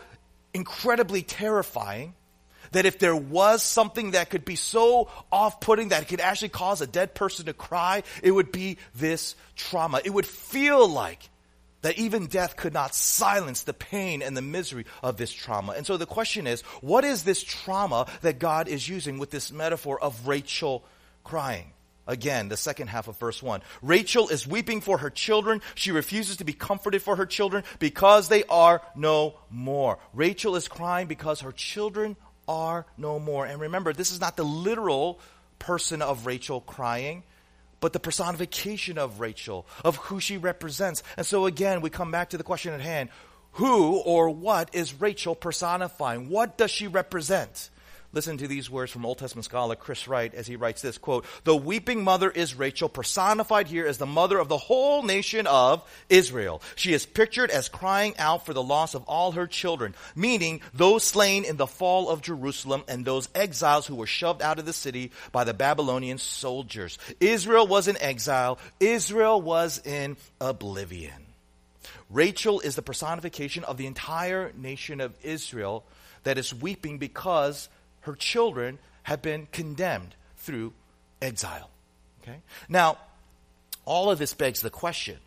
incredibly 0.54 1.22
terrifying, 1.22 2.14
that 2.72 2.86
if 2.86 3.00
there 3.00 3.16
was 3.16 3.64
something 3.64 4.12
that 4.12 4.30
could 4.30 4.44
be 4.44 4.56
so 4.56 5.10
off 5.32 5.62
putting 5.62 5.90
that 5.90 6.02
it 6.02 6.08
could 6.10 6.20
actually 6.20 6.50
cause 6.50 6.82
a 6.82 6.88
dead 6.88 7.16
person 7.16 7.46
to 7.46 7.54
cry, 7.54 8.04
it 8.22 8.32
would 8.32 8.52
be 8.52 8.78
this 8.96 9.36
trauma. 9.56 10.02
It 10.04 10.10
would 10.10 10.26
feel 10.26 10.88
like 10.88 11.30
that 11.82 11.98
even 11.98 12.28
death 12.28 12.56
could 12.56 12.74
not 12.74 12.96
silence 12.96 13.64
the 13.64 13.74
pain 13.74 14.22
and 14.22 14.36
the 14.36 14.42
misery 14.42 14.86
of 15.04 15.18
this 15.18 15.32
trauma. 15.32 15.74
And 15.74 15.86
so 15.86 15.98
the 15.98 16.06
question 16.06 16.48
is, 16.48 16.62
what 16.82 17.04
is 17.04 17.24
this 17.24 17.44
trauma 17.44 18.08
that 18.22 18.40
God 18.40 18.68
is 18.68 18.88
using 18.88 19.20
with 19.20 19.32
this 19.32 19.52
metaphor 19.52 20.02
of 20.02 20.28
Rachel 20.28 20.84
crying? 21.24 21.72
Again, 22.08 22.48
the 22.48 22.58
second 22.58 22.88
half 22.88 23.10
of 23.10 23.20
verse 23.20 23.44
1. 23.44 23.62
Rachel 23.82 24.30
is 24.30 24.48
weeping 24.48 24.80
for 24.80 24.98
her 25.00 25.10
children. 25.10 25.62
She 25.76 25.92
refuses 25.92 26.38
to 26.38 26.46
be 26.46 26.54
comforted 26.54 27.02
for 27.02 27.18
her 27.18 27.26
children 27.26 27.66
because 27.80 28.30
they 28.30 28.46
are 28.46 28.82
no 28.96 29.36
more. 29.50 30.00
Rachel 30.14 30.56
is 30.56 30.70
crying 30.70 31.08
because 31.08 31.42
her 31.42 31.52
children 31.52 32.16
are 32.48 32.86
no 32.98 33.20
more. 33.20 33.46
And 33.46 33.60
remember, 33.60 33.92
this 33.92 34.12
is 34.12 34.22
not 34.22 34.38
the 34.38 34.46
literal 34.46 35.20
person 35.60 36.02
of 36.02 36.26
Rachel 36.26 36.62
crying 36.62 37.24
but 37.80 37.94
the 37.94 38.00
personification 38.00 38.98
of 38.98 39.20
Rachel, 39.20 39.68
of 39.84 39.96
who 39.98 40.20
she 40.20 40.38
represents. 40.38 41.04
And 41.16 41.26
so 41.26 41.46
again, 41.46 41.82
we 41.82 41.90
come 41.90 42.12
back 42.12 42.30
to 42.32 42.38
the 42.38 42.44
question 42.44 42.74
at 42.74 42.82
hand 42.82 43.10
who 43.54 43.98
or 44.06 44.30
what 44.30 44.70
is 44.74 45.00
Rachel 45.02 45.34
personifying? 45.34 46.30
What 46.30 46.58
does 46.58 46.70
she 46.70 46.88
represent? 46.88 47.72
Listen 48.18 48.40
to 48.40 48.48
these 48.48 48.68
words 48.68 48.92
from 48.92 49.06
Old 49.06 49.20
Testament 49.20 49.46
scholar 49.46 49.76
Chris 49.76 50.08
Wright 50.08 50.34
as 50.34 50.48
he 50.48 50.56
writes 50.56 50.82
this 50.82 50.98
quote, 50.98 51.24
The 51.44 51.56
weeping 51.56 52.04
mother 52.04 52.32
is 52.32 52.56
Rachel, 52.56 52.90
personified 52.90 53.68
here 53.68 53.86
as 53.86 54.00
the 54.00 54.08
mother 54.08 54.40
of 54.40 54.48
the 54.48 54.58
whole 54.58 55.04
nation 55.04 55.46
of 55.46 55.88
Israel. 56.10 56.64
She 56.76 56.94
is 56.94 57.06
pictured 57.06 57.52
as 57.52 57.70
crying 57.70 58.18
out 58.18 58.44
for 58.44 58.56
the 58.56 58.64
loss 58.64 58.96
of 58.96 59.04
all 59.04 59.34
her 59.34 59.46
children, 59.46 59.94
meaning 60.16 60.62
those 60.74 61.04
slain 61.04 61.46
in 61.46 61.58
the 61.58 61.68
fall 61.68 62.10
of 62.10 62.24
Jerusalem 62.24 62.82
and 62.88 63.06
those 63.06 63.30
exiles 63.36 63.86
who 63.86 63.94
were 63.94 64.08
shoved 64.08 64.42
out 64.42 64.58
of 64.58 64.66
the 64.66 64.74
city 64.74 65.12
by 65.32 65.44
the 65.44 65.54
Babylonian 65.54 66.18
soldiers. 66.18 66.98
Israel 67.20 67.68
was 67.68 67.88
in 67.88 68.02
exile. 68.02 68.58
Israel 68.80 69.40
was 69.40 69.80
in 69.86 70.18
oblivion. 70.42 71.28
Rachel 72.10 72.62
is 72.62 72.76
the 72.76 72.82
personification 72.82 73.64
of 73.64 73.78
the 73.78 73.86
entire 73.86 74.54
nation 74.58 75.02
of 75.02 75.14
Israel 75.22 75.86
that 76.24 76.40
is 76.40 76.52
weeping 76.52 76.98
because 76.98 77.70
her 78.08 78.16
children 78.16 78.80
have 79.04 79.22
been 79.22 79.48
condemned 79.52 80.16
through 80.38 80.74
exile. 81.22 81.70
Okay? 82.24 82.40
Now, 82.68 82.98
all 83.86 84.10
of 84.10 84.18
this 84.18 84.34
begs 84.34 84.62
the 84.62 84.70
question 84.70 85.18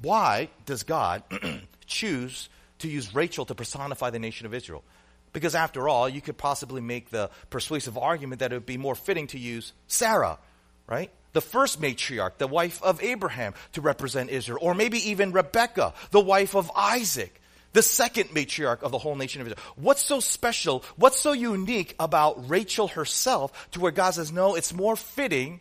why 0.00 0.48
does 0.64 0.84
God 0.84 1.22
choose 1.86 2.48
to 2.78 2.88
use 2.88 3.14
Rachel 3.14 3.44
to 3.46 3.54
personify 3.54 4.10
the 4.10 4.18
nation 4.18 4.46
of 4.46 4.54
Israel? 4.54 4.84
Because 5.32 5.54
after 5.54 5.88
all, 5.88 6.08
you 6.08 6.20
could 6.20 6.38
possibly 6.38 6.80
make 6.80 7.10
the 7.10 7.30
persuasive 7.50 7.96
argument 7.98 8.40
that 8.40 8.52
it 8.52 8.56
would 8.56 8.66
be 8.66 8.78
more 8.78 8.94
fitting 8.94 9.26
to 9.28 9.38
use 9.38 9.72
Sarah, 9.86 10.38
right? 10.86 11.10
The 11.32 11.40
first 11.40 11.80
matriarch, 11.80 12.38
the 12.38 12.46
wife 12.46 12.82
of 12.82 13.02
Abraham, 13.02 13.54
to 13.72 13.80
represent 13.80 14.30
Israel. 14.30 14.58
Or 14.60 14.74
maybe 14.74 15.10
even 15.10 15.32
Rebecca, 15.32 15.94
the 16.10 16.20
wife 16.20 16.56
of 16.56 16.70
Isaac 16.74 17.39
the 17.72 17.82
second 17.82 18.30
matriarch 18.30 18.82
of 18.82 18.92
the 18.92 18.98
whole 18.98 19.14
nation 19.16 19.40
of 19.40 19.46
Israel. 19.46 19.62
What's 19.76 20.04
so 20.04 20.20
special, 20.20 20.84
what's 20.96 21.20
so 21.20 21.32
unique 21.32 21.94
about 21.98 22.48
Rachel 22.48 22.88
herself 22.88 23.70
to 23.72 23.80
where 23.80 23.92
God 23.92 24.12
says, 24.12 24.32
no, 24.32 24.54
it's 24.54 24.72
more 24.72 24.96
fitting 24.96 25.60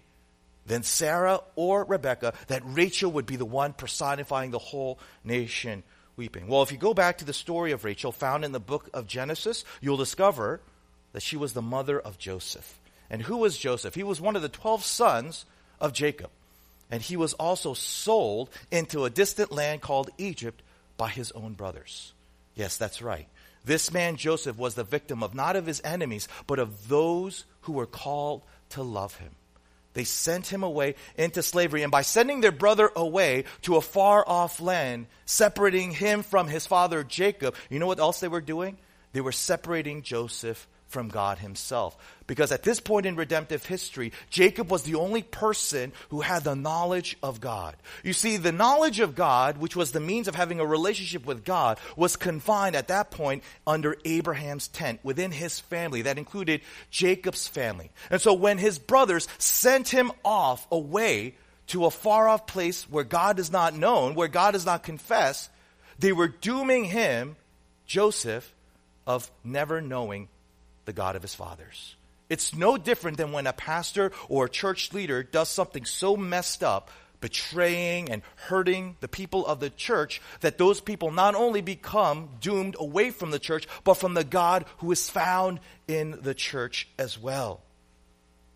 than 0.65 0.83
Sarah 0.83 1.41
or 1.55 1.83
Rebecca 1.83 2.33
that 2.47 2.61
Rachel 2.65 3.11
would 3.11 3.25
be 3.25 3.35
the 3.35 3.45
one 3.45 3.73
personifying 3.73 4.51
the 4.51 4.59
whole 4.59 4.99
nation 5.23 5.83
weeping? 6.15 6.47
Well, 6.47 6.63
if 6.63 6.71
you 6.71 6.77
go 6.77 6.93
back 6.93 7.19
to 7.19 7.25
the 7.25 7.33
story 7.33 7.71
of 7.71 7.85
Rachel 7.85 8.11
found 8.11 8.43
in 8.43 8.51
the 8.51 8.59
book 8.59 8.89
of 8.93 9.07
Genesis, 9.07 9.63
you'll 9.81 9.97
discover 9.97 10.61
that 11.13 11.23
she 11.23 11.37
was 11.37 11.53
the 11.53 11.61
mother 11.61 11.99
of 11.99 12.17
Joseph. 12.17 12.79
And 13.09 13.23
who 13.23 13.37
was 13.37 13.57
Joseph? 13.57 13.95
He 13.95 14.03
was 14.03 14.21
one 14.21 14.35
of 14.35 14.41
the 14.41 14.49
12 14.49 14.83
sons 14.83 15.45
of 15.79 15.93
Jacob. 15.93 16.29
And 16.91 17.01
he 17.01 17.17
was 17.17 17.33
also 17.33 17.73
sold 17.73 18.49
into 18.71 19.05
a 19.05 19.09
distant 19.09 19.51
land 19.51 19.81
called 19.81 20.09
Egypt 20.17 20.61
by 20.99 21.09
his 21.09 21.31
own 21.31 21.53
brothers. 21.53 22.13
Yes, 22.53 22.77
that's 22.77 23.01
right. 23.01 23.27
This 23.65 23.91
man 23.91 24.17
Joseph 24.17 24.57
was 24.57 24.75
the 24.75 24.83
victim 24.83 25.23
of 25.23 25.33
not 25.33 25.55
of 25.55 25.65
his 25.65 25.81
enemies, 25.83 26.27
but 26.45 26.59
of 26.59 26.89
those 26.89 27.45
who 27.61 27.73
were 27.73 27.87
called 27.87 28.43
to 28.71 28.83
love 28.83 29.15
him. 29.15 29.31
They 29.93 30.03
sent 30.03 30.47
him 30.47 30.61
away 30.61 30.95
into 31.17 31.41
slavery, 31.41 31.83
and 31.83 31.91
by 31.91 32.03
sending 32.03 32.41
their 32.41 32.51
brother 32.51 32.91
away 32.95 33.45
to 33.63 33.77
a 33.77 33.81
far 33.81 34.23
off 34.27 34.59
land, 34.59 35.07
separating 35.25 35.91
him 35.91 36.21
from 36.21 36.47
his 36.47 36.67
father 36.67 37.03
Jacob, 37.03 37.55
you 37.69 37.79
know 37.79 37.87
what 37.87 37.99
else 37.99 38.19
they 38.19 38.27
were 38.27 38.41
doing? 38.41 38.77
They 39.13 39.21
were 39.21 39.31
separating 39.31 40.03
Joseph 40.03 40.67
from 40.89 41.07
God 41.07 41.37
himself. 41.37 41.95
Because 42.27 42.51
at 42.51 42.63
this 42.63 42.79
point 42.79 43.05
in 43.05 43.15
redemptive 43.15 43.65
history, 43.65 44.11
Jacob 44.29 44.69
was 44.69 44.83
the 44.83 44.95
only 44.95 45.23
person 45.23 45.93
who 46.09 46.21
had 46.21 46.43
the 46.43 46.55
knowledge 46.55 47.15
of 47.23 47.39
God. 47.39 47.75
You 48.03 48.13
see, 48.13 48.37
the 48.37 48.51
knowledge 48.51 48.99
of 48.99 49.15
God, 49.15 49.57
which 49.57 49.75
was 49.75 49.91
the 49.91 49.99
means 49.99 50.27
of 50.27 50.35
having 50.35 50.59
a 50.59 50.65
relationship 50.65 51.25
with 51.25 51.45
God, 51.45 51.79
was 51.95 52.15
confined 52.15 52.75
at 52.75 52.89
that 52.89 53.11
point 53.11 53.43
under 53.65 53.97
Abraham's 54.03 54.67
tent 54.67 54.99
within 55.03 55.31
his 55.31 55.59
family. 55.59 56.03
That 56.03 56.17
included 56.17 56.61
Jacob's 56.91 57.47
family. 57.47 57.91
And 58.09 58.19
so 58.19 58.33
when 58.33 58.57
his 58.57 58.79
brothers 58.79 59.27
sent 59.37 59.89
him 59.89 60.11
off 60.25 60.67
away 60.71 61.35
to 61.67 61.85
a 61.85 61.91
far 61.91 62.27
off 62.27 62.47
place 62.47 62.89
where 62.89 63.03
God 63.03 63.39
is 63.39 63.51
not 63.51 63.75
known, 63.75 64.15
where 64.15 64.27
God 64.27 64.55
is 64.55 64.65
not 64.65 64.83
confessed, 64.83 65.49
they 65.99 66.13
were 66.13 66.27
dooming 66.27 66.85
him, 66.85 67.35
Joseph, 67.85 68.55
of 69.05 69.29
never 69.43 69.81
knowing 69.81 70.29
the 70.89 70.93
God 70.93 71.15
of 71.15 71.21
his 71.21 71.35
fathers. 71.35 71.95
It's 72.29 72.55
no 72.55 72.75
different 72.75 73.17
than 73.17 73.31
when 73.31 73.45
a 73.45 73.53
pastor 73.53 74.11
or 74.27 74.45
a 74.45 74.49
church 74.49 74.91
leader 74.91 75.21
does 75.21 75.47
something 75.47 75.85
so 75.85 76.17
messed 76.17 76.63
up, 76.63 76.89
betraying 77.21 78.09
and 78.09 78.23
hurting 78.35 78.97
the 78.99 79.07
people 79.07 79.45
of 79.45 79.59
the 79.59 79.69
church, 79.69 80.19
that 80.41 80.57
those 80.57 80.81
people 80.81 81.11
not 81.11 81.35
only 81.35 81.61
become 81.61 82.29
doomed 82.41 82.75
away 82.79 83.11
from 83.11 83.29
the 83.29 83.37
church, 83.37 83.67
but 83.83 83.95
from 83.95 84.15
the 84.15 84.23
God 84.23 84.65
who 84.79 84.91
is 84.91 85.11
found 85.11 85.59
in 85.87 86.17
the 86.23 86.33
church 86.33 86.87
as 86.97 87.19
well. 87.19 87.61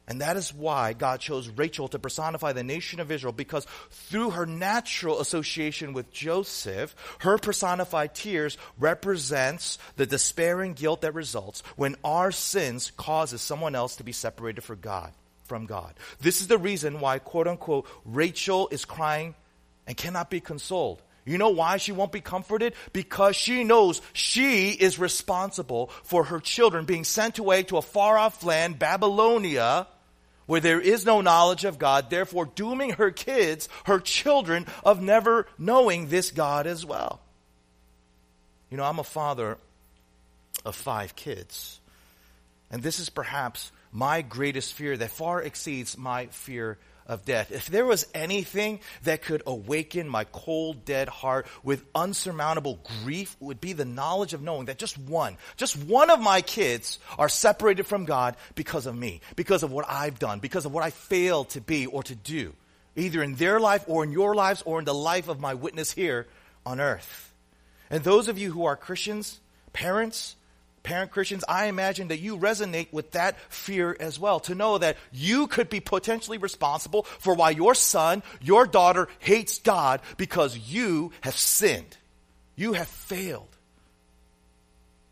And 0.06 0.20
that 0.20 0.36
is 0.36 0.54
why 0.54 0.92
God 0.92 1.22
chose 1.22 1.48
Rachel 1.48 1.88
to 1.88 1.98
personify 1.98 2.52
the 2.52 2.64
nation 2.64 3.00
of 3.00 3.10
Israel, 3.10 3.32
because 3.32 3.66
through 3.90 4.32
her 4.32 4.46
natural 4.46 5.22
association 5.22 5.94
with 5.94 6.12
Joseph, 6.12 6.94
her 7.20 7.38
personified 7.38 8.14
tears 8.14 8.58
represents 8.78 9.78
the 9.96 10.06
despair 10.06 10.60
and 10.62 10.76
guilt 10.76 11.02
that 11.02 11.14
results 11.14 11.64
when 11.78 11.96
our 12.04 12.32
sins 12.32 12.92
causes 12.98 13.42
someone 13.42 13.76
else 13.76 13.96
to 13.96 14.04
be 14.04 14.12
separated 14.12 14.62
from 14.62 14.82
God. 14.82 15.14
From 15.46 15.66
God. 15.68 15.94
This 16.20 16.42
is 16.42 16.48
the 16.48 16.58
reason 16.58 17.00
why, 17.00 17.20
quote 17.20 17.48
unquote, 17.48 17.88
Rachel 18.04 18.68
is 18.72 18.84
crying 18.84 19.36
and 19.88 19.96
cannot 19.96 20.30
be 20.30 20.42
consoled. 20.42 21.02
You 21.26 21.38
know 21.38 21.50
why 21.50 21.78
she 21.78 21.94
won't 21.94 22.12
be 22.12 22.20
comforted? 22.20 22.74
Because 22.92 23.38
she 23.38 23.64
knows 23.64 24.02
she 24.12 24.72
is 24.72 25.00
responsible 25.00 25.88
for 26.04 26.26
her 26.26 26.40
children 26.40 26.84
being 26.84 27.06
sent 27.06 27.40
away 27.40 27.64
to 27.64 27.78
a 27.78 27.82
far 27.82 28.18
off 28.18 28.44
land, 28.44 28.78
Babylonia, 28.78 29.88
where 30.46 30.62
there 30.62 30.82
is 30.82 31.06
no 31.06 31.22
knowledge 31.22 31.66
of 31.66 31.80
God, 31.80 32.10
therefore 32.10 32.46
dooming 32.46 32.92
her 32.92 33.12
kids, 33.12 33.70
her 33.86 34.00
children, 34.00 34.66
of 34.84 35.02
never 35.02 35.48
knowing 35.58 36.08
this 36.08 36.32
God 36.32 36.68
as 36.68 36.86
well. 36.86 37.22
You 38.70 38.78
know, 38.78 38.84
I'm 38.84 39.00
a 39.00 39.04
father 39.04 39.58
of 40.66 40.76
five 40.76 41.16
kids. 41.16 41.80
And 42.72 42.82
this 42.82 43.00
is 43.00 43.10
perhaps 43.10 43.72
my 43.92 44.22
greatest 44.22 44.74
fear 44.74 44.98
that 44.98 45.12
far 45.12 45.42
exceeds 45.42 45.98
my 45.98 46.26
fear 46.28 46.78
of 47.08 47.26
death. 47.26 47.52
If 47.52 47.68
there 47.68 47.86
was 47.86 48.08
anything 48.14 48.80
that 49.04 49.22
could 49.22 49.44
awaken 49.46 50.08
my 50.08 50.24
cold, 50.26 50.86
dead 50.86 51.10
heart 51.10 51.48
with 51.64 51.86
unsurmountable 51.94 52.80
grief, 53.04 53.36
it 53.40 53.44
would 53.44 53.62
be 53.62 53.74
the 53.74 53.86
knowledge 53.86 54.34
of 54.34 54.42
knowing 54.42 54.66
that 54.66 54.78
just 54.78 54.98
one, 54.98 55.38
just 55.58 55.78
one 55.78 56.10
of 56.10 56.20
my 56.20 56.42
kids 56.42 57.00
are 57.18 57.30
separated 57.30 57.84
from 57.84 58.06
God 58.06 58.36
because 58.56 58.86
of 58.86 58.96
me, 58.96 59.22
because 59.36 59.64
of 59.64 59.72
what 59.72 59.86
I've 59.88 60.20
done, 60.20 60.40
because 60.40 60.66
of 60.66 60.74
what 60.74 60.84
I 60.84 60.90
failed 60.90 61.50
to 61.50 61.62
be 61.62 61.86
or 61.86 62.04
to 62.04 62.16
do, 62.16 62.54
either 62.96 63.22
in 63.22 63.36
their 63.36 63.60
life 63.60 63.84
or 63.88 64.04
in 64.04 64.12
your 64.12 64.36
lives 64.36 64.62
or 64.66 64.80
in 64.80 64.86
the 64.86 64.94
life 64.94 65.28
of 65.28 65.40
my 65.40 65.54
witness 65.54 65.92
here 65.92 66.28
on 66.66 66.80
earth. 66.80 67.34
And 67.90 68.04
those 68.04 68.28
of 68.28 68.38
you 68.38 68.52
who 68.52 68.66
are 68.66 68.76
Christians, 68.76 69.40
parents, 69.74 70.36
parent 70.84 71.12
Christians, 71.12 71.44
I 71.48 71.66
imagine 71.66 72.10
that 72.10 72.20
you 72.20 72.38
resonate 72.38 72.92
with 72.92 73.12
that 73.12 73.40
fear 73.52 73.96
as 74.00 74.20
well. 74.20 74.40
To 74.42 74.56
know 74.56 74.78
that 74.78 74.98
you 75.12 75.48
could 75.48 75.70
be 75.70 75.80
potentially 75.80 76.38
responsible 76.38 77.04
for 77.04 77.34
why 77.34 77.52
your 77.52 77.74
son, 77.74 78.22
your 78.42 78.68
daughter 78.68 79.08
hates 79.20 79.60
God 79.60 80.02
because 80.18 80.58
you 80.58 81.12
have 81.22 81.36
sinned. 81.36 81.98
You 82.56 82.74
have 82.74 82.88
failed. 82.88 83.48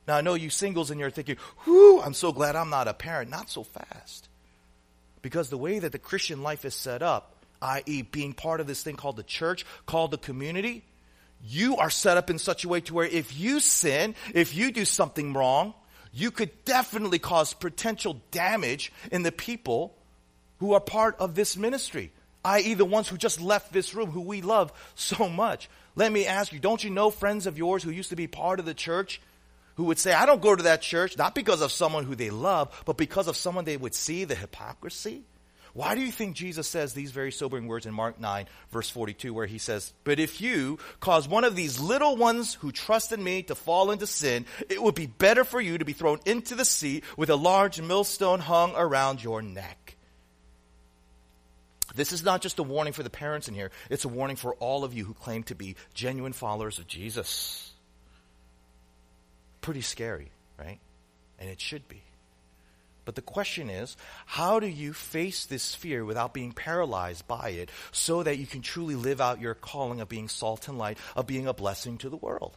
Now, 0.08 0.18
I 0.18 0.22
know 0.22 0.34
you 0.34 0.50
singles 0.50 0.92
and 0.92 1.00
you're 1.00 1.10
thinking, 1.10 1.38
whoo, 1.66 2.02
I'm 2.02 2.14
so 2.14 2.32
glad 2.32 2.56
I'm 2.56 2.70
not 2.70 2.88
a 2.88 2.94
parent. 2.94 3.30
Not 3.30 3.50
so 3.50 3.64
fast. 3.64 4.28
Because 5.22 5.50
the 5.50 5.58
way 5.58 5.80
that 5.80 5.92
the 5.92 6.00
Christian 6.00 6.44
life 6.44 6.66
is 6.66 6.76
set 6.76 7.02
up, 7.02 7.36
i.e., 7.62 8.02
being 8.02 8.34
part 8.34 8.60
of 8.60 8.68
this 8.68 8.84
thing 8.84 8.96
called 8.96 9.18
the 9.18 9.24
church, 9.24 9.66
called 9.86 10.12
the 10.12 10.18
community, 10.18 10.84
you 11.44 11.78
are 11.78 11.90
set 11.90 12.18
up 12.18 12.30
in 12.30 12.40
such 12.40 12.64
a 12.64 12.70
way 12.70 12.82
to 12.82 12.94
where 12.94 13.06
if 13.06 13.38
you 13.38 13.60
sin, 13.60 14.16
if 14.34 14.56
you 14.56 14.72
do 14.72 14.86
something 14.86 15.34
wrong, 15.34 15.74
you 16.14 16.32
could 16.32 16.66
definitely 16.66 17.20
cause 17.20 17.54
potential 17.54 18.22
damage 18.32 18.92
in 19.12 19.24
the 19.24 19.32
people 19.32 19.96
who 20.60 20.74
are 20.74 20.80
part 20.80 21.16
of 21.20 21.36
this 21.36 21.58
ministry, 21.58 22.12
i.e., 22.46 22.74
the 22.74 22.86
ones 22.86 23.08
who 23.08 23.18
just 23.18 23.42
left 23.42 23.74
this 23.74 23.96
room, 23.96 24.12
who 24.12 24.22
we 24.22 24.42
love 24.42 24.72
so 24.96 25.30
much. 25.30 25.70
Let 25.96 26.12
me 26.12 26.26
ask 26.26 26.54
you, 26.54 26.60
don't 26.60 26.84
you 26.84 26.90
know 26.90 27.10
friends 27.10 27.48
of 27.48 27.58
yours 27.58 27.84
who 27.84 27.92
used 27.92 28.12
to 28.12 28.16
be 28.16 28.28
part 28.28 28.60
of 28.60 28.66
the 28.66 28.74
church 28.74 29.22
who 29.76 29.86
would 29.86 30.00
say, 30.00 30.14
I 30.14 30.26
don't 30.26 30.42
go 30.42 30.56
to 30.56 30.64
that 30.64 30.82
church, 30.82 31.18
not 31.18 31.34
because 31.34 31.62
of 31.62 31.72
someone 31.72 32.04
who 32.04 32.16
they 32.16 32.30
love, 32.30 32.84
but 32.86 32.98
because 32.98 33.28
of 33.28 33.36
someone 33.36 33.66
they 33.66 33.78
would 33.78 33.96
see 33.96 34.26
the 34.26 34.36
hypocrisy? 34.36 35.24
Why 35.74 35.96
do 35.96 36.02
you 36.02 36.12
think 36.12 36.36
Jesus 36.36 36.68
says 36.68 36.94
these 36.94 37.12
very 37.12 37.32
sobering 37.32 37.68
words 37.68 37.86
in 37.86 37.94
Mark 37.94 38.20
9, 38.20 38.46
verse 38.72 38.90
42, 38.90 39.34
where 39.34 39.46
he 39.46 39.58
says, 39.58 39.94
But 40.04 40.20
if 40.20 40.42
you 40.42 40.80
cause 41.00 41.28
one 41.28 41.46
of 41.46 41.56
these 41.56 41.80
little 41.80 42.18
ones 42.18 42.56
who 42.56 42.72
trust 42.74 43.14
in 43.14 43.24
me 43.24 43.44
to 43.44 43.56
fall 43.56 43.92
into 43.92 44.06
sin, 44.06 44.46
it 44.70 44.84
would 44.84 44.96
be 44.96 45.08
better 45.08 45.46
for 45.46 45.62
you 45.62 45.78
to 45.78 45.86
be 45.86 45.94
thrown 45.94 46.20
into 46.26 46.56
the 46.56 46.66
sea 46.66 47.04
with 47.16 47.30
a 47.30 47.36
large 47.36 47.82
millstone 47.82 48.42
hung 48.42 48.74
around 48.76 49.24
your 49.24 49.42
neck. 49.42 49.96
This 51.96 52.12
is 52.12 52.24
not 52.24 52.42
just 52.42 52.60
a 52.60 52.64
warning 52.64 52.94
for 52.94 53.04
the 53.04 53.10
parents 53.10 53.48
in 53.48 53.54
here, 53.54 53.72
it's 53.90 54.06
a 54.06 54.10
warning 54.10 54.36
for 54.36 54.56
all 54.56 54.84
of 54.84 54.94
you 54.94 55.06
who 55.06 55.14
claim 55.14 55.44
to 55.44 55.56
be 55.56 55.76
genuine 55.94 56.34
followers 56.34 56.80
of 56.80 56.88
Jesus. 56.88 57.72
Pretty 59.62 59.82
scary, 59.82 60.32
right? 60.58 60.80
And 61.40 61.50
it 61.50 61.62
should 61.62 61.88
be. 61.88 62.02
But 63.12 63.18
the 63.18 63.22
question 63.34 63.70
is, 63.70 63.98
how 64.26 64.62
do 64.62 64.68
you 64.68 64.94
face 64.94 65.44
this 65.44 65.76
fear 65.76 66.06
without 66.06 66.34
being 66.34 66.54
paralyzed 66.54 67.28
by 67.28 67.50
it 67.50 67.70
so 67.92 68.24
that 68.24 68.38
you 68.38 68.46
can 68.46 68.62
truly 68.62 68.96
live 68.96 69.20
out 69.20 69.42
your 69.42 69.54
calling 69.54 70.00
of 70.00 70.08
being 70.08 70.30
salt 70.30 70.70
and 70.70 70.78
light, 70.78 70.98
of 71.14 71.28
being 71.28 71.46
a 71.46 71.54
blessing 71.54 71.98
to 71.98 72.10
the 72.10 72.16
world? 72.16 72.56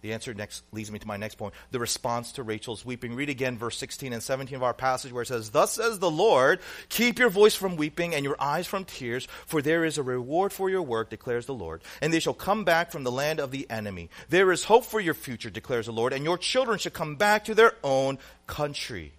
The 0.00 0.14
answer 0.14 0.32
next 0.32 0.64
leads 0.72 0.90
me 0.90 0.98
to 0.98 1.06
my 1.06 1.18
next 1.18 1.34
point. 1.34 1.52
The 1.72 1.78
response 1.78 2.32
to 2.32 2.42
Rachel's 2.42 2.86
weeping. 2.86 3.14
Read 3.14 3.28
again 3.28 3.58
verse 3.58 3.76
16 3.76 4.14
and 4.14 4.22
17 4.22 4.56
of 4.56 4.62
our 4.62 4.72
passage 4.72 5.12
where 5.12 5.24
it 5.24 5.26
says, 5.26 5.50
Thus 5.50 5.72
says 5.72 5.98
the 5.98 6.10
Lord, 6.10 6.60
keep 6.88 7.18
your 7.18 7.28
voice 7.28 7.54
from 7.54 7.76
weeping 7.76 8.14
and 8.14 8.24
your 8.24 8.40
eyes 8.40 8.66
from 8.66 8.86
tears, 8.86 9.28
for 9.44 9.60
there 9.60 9.84
is 9.84 9.98
a 9.98 10.02
reward 10.02 10.54
for 10.54 10.70
your 10.70 10.80
work, 10.80 11.10
declares 11.10 11.44
the 11.44 11.52
Lord. 11.52 11.82
And 12.00 12.14
they 12.14 12.20
shall 12.20 12.32
come 12.32 12.64
back 12.64 12.90
from 12.90 13.04
the 13.04 13.12
land 13.12 13.40
of 13.40 13.50
the 13.50 13.68
enemy. 13.68 14.08
There 14.30 14.52
is 14.52 14.64
hope 14.64 14.86
for 14.86 15.00
your 15.00 15.12
future, 15.12 15.50
declares 15.50 15.84
the 15.84 15.92
Lord, 15.92 16.14
and 16.14 16.24
your 16.24 16.38
children 16.38 16.78
shall 16.78 16.92
come 16.92 17.16
back 17.16 17.44
to 17.44 17.54
their 17.54 17.74
own 17.84 18.18
country. 18.46 19.12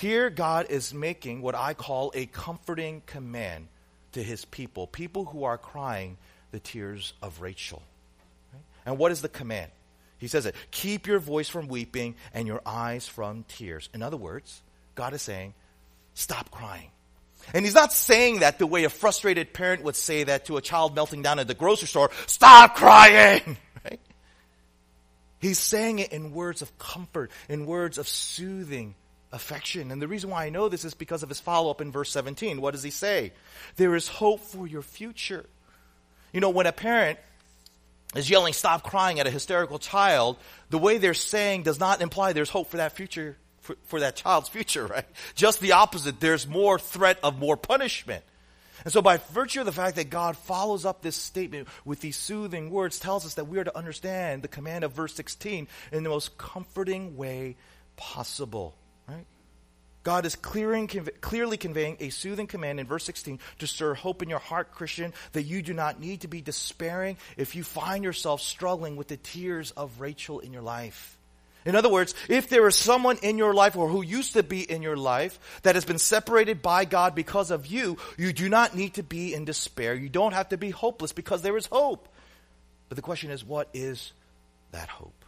Here, 0.00 0.30
God 0.30 0.68
is 0.70 0.94
making 0.94 1.42
what 1.42 1.54
I 1.54 1.74
call 1.74 2.10
a 2.14 2.24
comforting 2.24 3.02
command 3.04 3.68
to 4.12 4.22
his 4.22 4.46
people, 4.46 4.86
people 4.86 5.26
who 5.26 5.44
are 5.44 5.58
crying 5.58 6.16
the 6.52 6.58
tears 6.58 7.12
of 7.20 7.42
Rachel. 7.42 7.82
And 8.86 8.96
what 8.96 9.12
is 9.12 9.20
the 9.20 9.28
command? 9.28 9.70
He 10.16 10.26
says 10.26 10.46
it 10.46 10.54
keep 10.70 11.06
your 11.06 11.18
voice 11.18 11.50
from 11.50 11.68
weeping 11.68 12.14
and 12.32 12.46
your 12.46 12.62
eyes 12.64 13.06
from 13.06 13.44
tears. 13.46 13.90
In 13.92 14.00
other 14.00 14.16
words, 14.16 14.62
God 14.94 15.12
is 15.12 15.20
saying, 15.20 15.52
stop 16.14 16.50
crying. 16.50 16.90
And 17.52 17.66
he's 17.66 17.74
not 17.74 17.92
saying 17.92 18.40
that 18.40 18.58
the 18.58 18.66
way 18.66 18.84
a 18.84 18.88
frustrated 18.88 19.52
parent 19.52 19.82
would 19.82 19.96
say 19.96 20.24
that 20.24 20.46
to 20.46 20.56
a 20.56 20.62
child 20.62 20.94
melting 20.94 21.20
down 21.20 21.38
at 21.38 21.46
the 21.46 21.52
grocery 21.54 21.88
store, 21.88 22.10
stop 22.26 22.74
crying! 22.74 23.58
Right? 23.82 24.00
He's 25.40 25.58
saying 25.58 26.00
it 26.00 26.12
in 26.12 26.32
words 26.32 26.60
of 26.60 26.78
comfort, 26.78 27.30
in 27.48 27.64
words 27.64 27.96
of 27.96 28.06
soothing 28.06 28.94
affection. 29.32 29.90
And 29.90 30.00
the 30.00 30.08
reason 30.08 30.30
why 30.30 30.46
I 30.46 30.50
know 30.50 30.68
this 30.68 30.84
is 30.84 30.94
because 30.94 31.22
of 31.22 31.28
his 31.28 31.40
follow 31.40 31.70
up 31.70 31.80
in 31.80 31.92
verse 31.92 32.10
17. 32.10 32.60
What 32.60 32.72
does 32.72 32.82
he 32.82 32.90
say? 32.90 33.32
There 33.76 33.94
is 33.94 34.08
hope 34.08 34.40
for 34.40 34.66
your 34.66 34.82
future. 34.82 35.46
You 36.32 36.40
know, 36.40 36.50
when 36.50 36.66
a 36.66 36.72
parent 36.72 37.18
is 38.14 38.28
yelling, 38.28 38.52
stop 38.52 38.82
crying 38.82 39.20
at 39.20 39.26
a 39.26 39.30
hysterical 39.30 39.78
child, 39.78 40.36
the 40.70 40.78
way 40.78 40.98
they're 40.98 41.14
saying 41.14 41.62
does 41.62 41.78
not 41.78 42.00
imply 42.00 42.32
there's 42.32 42.50
hope 42.50 42.70
for 42.70 42.78
that 42.78 42.92
future, 42.92 43.36
for, 43.60 43.76
for 43.84 44.00
that 44.00 44.16
child's 44.16 44.48
future, 44.48 44.86
right? 44.88 45.06
Just 45.34 45.60
the 45.60 45.72
opposite. 45.72 46.20
There's 46.20 46.46
more 46.46 46.78
threat 46.78 47.18
of 47.22 47.38
more 47.38 47.56
punishment. 47.56 48.24
And 48.84 48.92
so 48.92 49.02
by 49.02 49.18
virtue 49.18 49.60
of 49.60 49.66
the 49.66 49.72
fact 49.72 49.96
that 49.96 50.08
God 50.08 50.36
follows 50.36 50.86
up 50.86 51.02
this 51.02 51.16
statement 51.16 51.68
with 51.84 52.00
these 52.00 52.16
soothing 52.16 52.70
words 52.70 52.98
tells 52.98 53.26
us 53.26 53.34
that 53.34 53.44
we 53.44 53.58
are 53.58 53.64
to 53.64 53.76
understand 53.76 54.42
the 54.42 54.48
command 54.48 54.84
of 54.84 54.92
verse 54.92 55.14
16 55.14 55.68
in 55.92 56.02
the 56.02 56.08
most 56.08 56.38
comforting 56.38 57.16
way 57.16 57.56
possible? 57.96 58.74
God 60.02 60.24
is 60.24 60.34
clearing, 60.34 60.88
clearly 61.20 61.56
conveying 61.56 61.96
a 62.00 62.08
soothing 62.08 62.46
command 62.46 62.80
in 62.80 62.86
verse 62.86 63.04
16 63.04 63.38
to 63.58 63.66
stir 63.66 63.94
hope 63.94 64.22
in 64.22 64.30
your 64.30 64.38
heart, 64.38 64.72
Christian, 64.72 65.12
that 65.32 65.42
you 65.42 65.60
do 65.62 65.74
not 65.74 66.00
need 66.00 66.22
to 66.22 66.28
be 66.28 66.40
despairing 66.40 67.18
if 67.36 67.54
you 67.54 67.62
find 67.62 68.02
yourself 68.02 68.40
struggling 68.40 68.96
with 68.96 69.08
the 69.08 69.18
tears 69.18 69.72
of 69.72 70.00
Rachel 70.00 70.40
in 70.40 70.52
your 70.52 70.62
life. 70.62 71.18
In 71.66 71.76
other 71.76 71.90
words, 71.90 72.14
if 72.28 72.48
there 72.48 72.66
is 72.66 72.74
someone 72.74 73.18
in 73.22 73.36
your 73.36 73.52
life 73.52 73.76
or 73.76 73.88
who 73.88 74.00
used 74.00 74.32
to 74.32 74.42
be 74.42 74.62
in 74.62 74.80
your 74.80 74.96
life 74.96 75.38
that 75.62 75.74
has 75.74 75.84
been 75.84 75.98
separated 75.98 76.62
by 76.62 76.86
God 76.86 77.14
because 77.14 77.50
of 77.50 77.66
you, 77.66 77.98
you 78.16 78.32
do 78.32 78.48
not 78.48 78.74
need 78.74 78.94
to 78.94 79.02
be 79.02 79.34
in 79.34 79.44
despair. 79.44 79.94
You 79.94 80.08
don't 80.08 80.32
have 80.32 80.48
to 80.50 80.56
be 80.56 80.70
hopeless 80.70 81.12
because 81.12 81.42
there 81.42 81.58
is 81.58 81.66
hope. 81.66 82.08
But 82.88 82.96
the 82.96 83.02
question 83.02 83.30
is, 83.30 83.44
what 83.44 83.68
is 83.74 84.12
that 84.72 84.88
hope? 84.88 85.19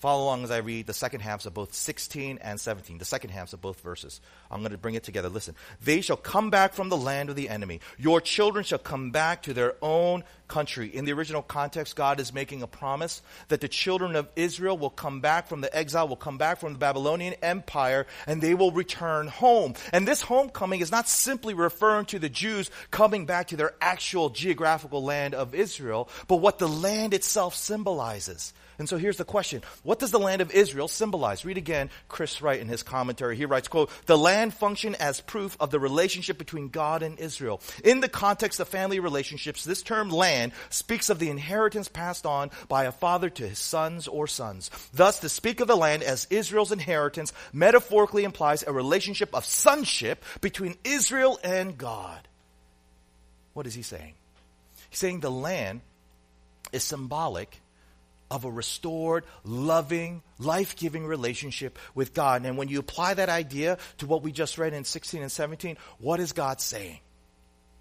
Follow 0.00 0.24
along 0.24 0.44
as 0.44 0.50
I 0.50 0.58
read 0.58 0.86
the 0.86 0.94
second 0.94 1.20
halves 1.20 1.44
of 1.44 1.52
both 1.52 1.74
16 1.74 2.38
and 2.40 2.58
17, 2.58 2.96
the 2.96 3.04
second 3.04 3.30
halves 3.30 3.52
of 3.52 3.60
both 3.60 3.80
verses. 3.80 4.22
I'm 4.50 4.60
going 4.60 4.72
to 4.72 4.78
bring 4.78 4.94
it 4.94 5.04
together. 5.04 5.28
Listen. 5.28 5.54
They 5.84 6.00
shall 6.00 6.16
come 6.16 6.48
back 6.48 6.72
from 6.72 6.88
the 6.88 6.96
land 6.96 7.28
of 7.28 7.36
the 7.36 7.50
enemy. 7.50 7.80
Your 7.98 8.22
children 8.22 8.64
shall 8.64 8.78
come 8.78 9.10
back 9.10 9.42
to 9.42 9.52
their 9.52 9.74
own 9.82 10.24
country. 10.48 10.88
In 10.88 11.04
the 11.04 11.12
original 11.12 11.42
context, 11.42 11.96
God 11.96 12.18
is 12.18 12.32
making 12.32 12.62
a 12.62 12.66
promise 12.66 13.20
that 13.48 13.60
the 13.60 13.68
children 13.68 14.16
of 14.16 14.28
Israel 14.36 14.78
will 14.78 14.90
come 14.90 15.20
back 15.20 15.48
from 15.48 15.60
the 15.60 15.74
exile, 15.76 16.08
will 16.08 16.16
come 16.16 16.38
back 16.38 16.60
from 16.60 16.72
the 16.72 16.78
Babylonian 16.78 17.34
Empire, 17.42 18.06
and 18.26 18.40
they 18.40 18.54
will 18.54 18.72
return 18.72 19.28
home. 19.28 19.74
And 19.92 20.08
this 20.08 20.22
homecoming 20.22 20.80
is 20.80 20.90
not 20.90 21.10
simply 21.10 21.52
referring 21.52 22.06
to 22.06 22.18
the 22.18 22.30
Jews 22.30 22.70
coming 22.90 23.26
back 23.26 23.48
to 23.48 23.56
their 23.56 23.74
actual 23.82 24.30
geographical 24.30 25.04
land 25.04 25.34
of 25.34 25.54
Israel, 25.54 26.08
but 26.26 26.36
what 26.36 26.58
the 26.58 26.68
land 26.68 27.12
itself 27.12 27.54
symbolizes. 27.54 28.54
And 28.80 28.88
so 28.88 28.96
here's 28.96 29.18
the 29.18 29.26
question. 29.26 29.62
What 29.82 29.98
does 29.98 30.10
the 30.10 30.18
land 30.18 30.40
of 30.40 30.50
Israel 30.52 30.88
symbolize? 30.88 31.44
Read 31.44 31.58
again 31.58 31.90
Chris 32.08 32.40
Wright 32.40 32.58
in 32.58 32.66
his 32.66 32.82
commentary. 32.82 33.36
He 33.36 33.44
writes, 33.44 33.68
quote, 33.68 33.90
the 34.06 34.16
land 34.16 34.54
functioned 34.54 34.96
as 34.96 35.20
proof 35.20 35.54
of 35.60 35.70
the 35.70 35.78
relationship 35.78 36.38
between 36.38 36.70
God 36.70 37.02
and 37.02 37.18
Israel. 37.18 37.60
In 37.84 38.00
the 38.00 38.08
context 38.08 38.58
of 38.58 38.68
family 38.68 38.98
relationships, 38.98 39.64
this 39.64 39.82
term 39.82 40.08
land 40.08 40.52
speaks 40.70 41.10
of 41.10 41.18
the 41.18 41.28
inheritance 41.28 41.88
passed 41.88 42.24
on 42.24 42.50
by 42.68 42.84
a 42.84 42.92
father 42.92 43.28
to 43.28 43.46
his 43.46 43.58
sons 43.58 44.08
or 44.08 44.26
sons. 44.26 44.70
Thus, 44.94 45.20
to 45.20 45.28
speak 45.28 45.60
of 45.60 45.68
the 45.68 45.76
land 45.76 46.02
as 46.02 46.26
Israel's 46.30 46.72
inheritance 46.72 47.34
metaphorically 47.52 48.24
implies 48.24 48.64
a 48.66 48.72
relationship 48.72 49.34
of 49.34 49.44
sonship 49.44 50.24
between 50.40 50.74
Israel 50.84 51.38
and 51.44 51.76
God. 51.76 52.26
What 53.52 53.66
is 53.66 53.74
he 53.74 53.82
saying? 53.82 54.14
He's 54.88 54.98
saying 54.98 55.20
the 55.20 55.30
land 55.30 55.82
is 56.72 56.82
symbolic 56.82 57.59
of 58.30 58.44
a 58.44 58.50
restored, 58.50 59.24
loving, 59.44 60.22
life 60.38 60.76
giving 60.76 61.06
relationship 61.06 61.78
with 61.94 62.14
God. 62.14 62.44
And 62.46 62.56
when 62.56 62.68
you 62.68 62.78
apply 62.78 63.14
that 63.14 63.28
idea 63.28 63.78
to 63.98 64.06
what 64.06 64.22
we 64.22 64.32
just 64.32 64.58
read 64.58 64.72
in 64.72 64.84
16 64.84 65.20
and 65.20 65.32
17, 65.32 65.76
what 65.98 66.20
is 66.20 66.32
God 66.32 66.60
saying? 66.60 67.00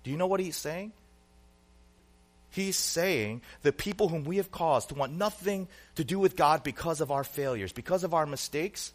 Do 0.04 0.12
you 0.12 0.18
know 0.18 0.28
what 0.28 0.40
He's 0.40 0.56
saying? 0.56 0.92
He's 2.52 2.78
saying 2.78 3.42
the 3.62 3.72
people 3.72 4.10
whom 4.10 4.24
we 4.24 4.38
have 4.38 4.52
caused 4.52 4.90
to 4.90 4.96
want 4.96 5.14
nothing 5.14 5.68
to 5.96 6.04
do 6.04 6.18
with 6.18 6.36
God 6.36 6.64
because 6.64 7.00
of 7.00 7.12
our 7.12 7.24
failures, 7.24 7.72
because 7.72 8.04
of 8.04 8.14
our 8.14 8.26
mistakes, 8.26 8.92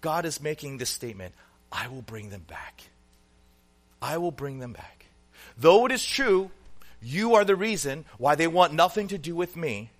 God 0.00 0.26
is 0.26 0.42
making 0.42 0.76
this 0.76 0.90
statement 0.90 1.34
I 1.72 1.88
will 1.88 2.02
bring 2.02 2.30
them 2.30 2.44
back. 2.46 2.82
I 4.00 4.18
will 4.18 4.30
bring 4.30 4.58
them 4.58 4.72
back. 4.72 5.06
Though 5.58 5.86
it 5.86 5.92
is 5.92 6.04
true, 6.04 6.50
you 7.00 7.34
are 7.34 7.44
the 7.44 7.56
reason 7.56 8.04
why 8.16 8.34
they 8.34 8.46
want 8.46 8.72
nothing 8.72 9.08
to 9.08 9.18
do 9.18 9.34
with 9.34 9.56
me. 9.56 9.90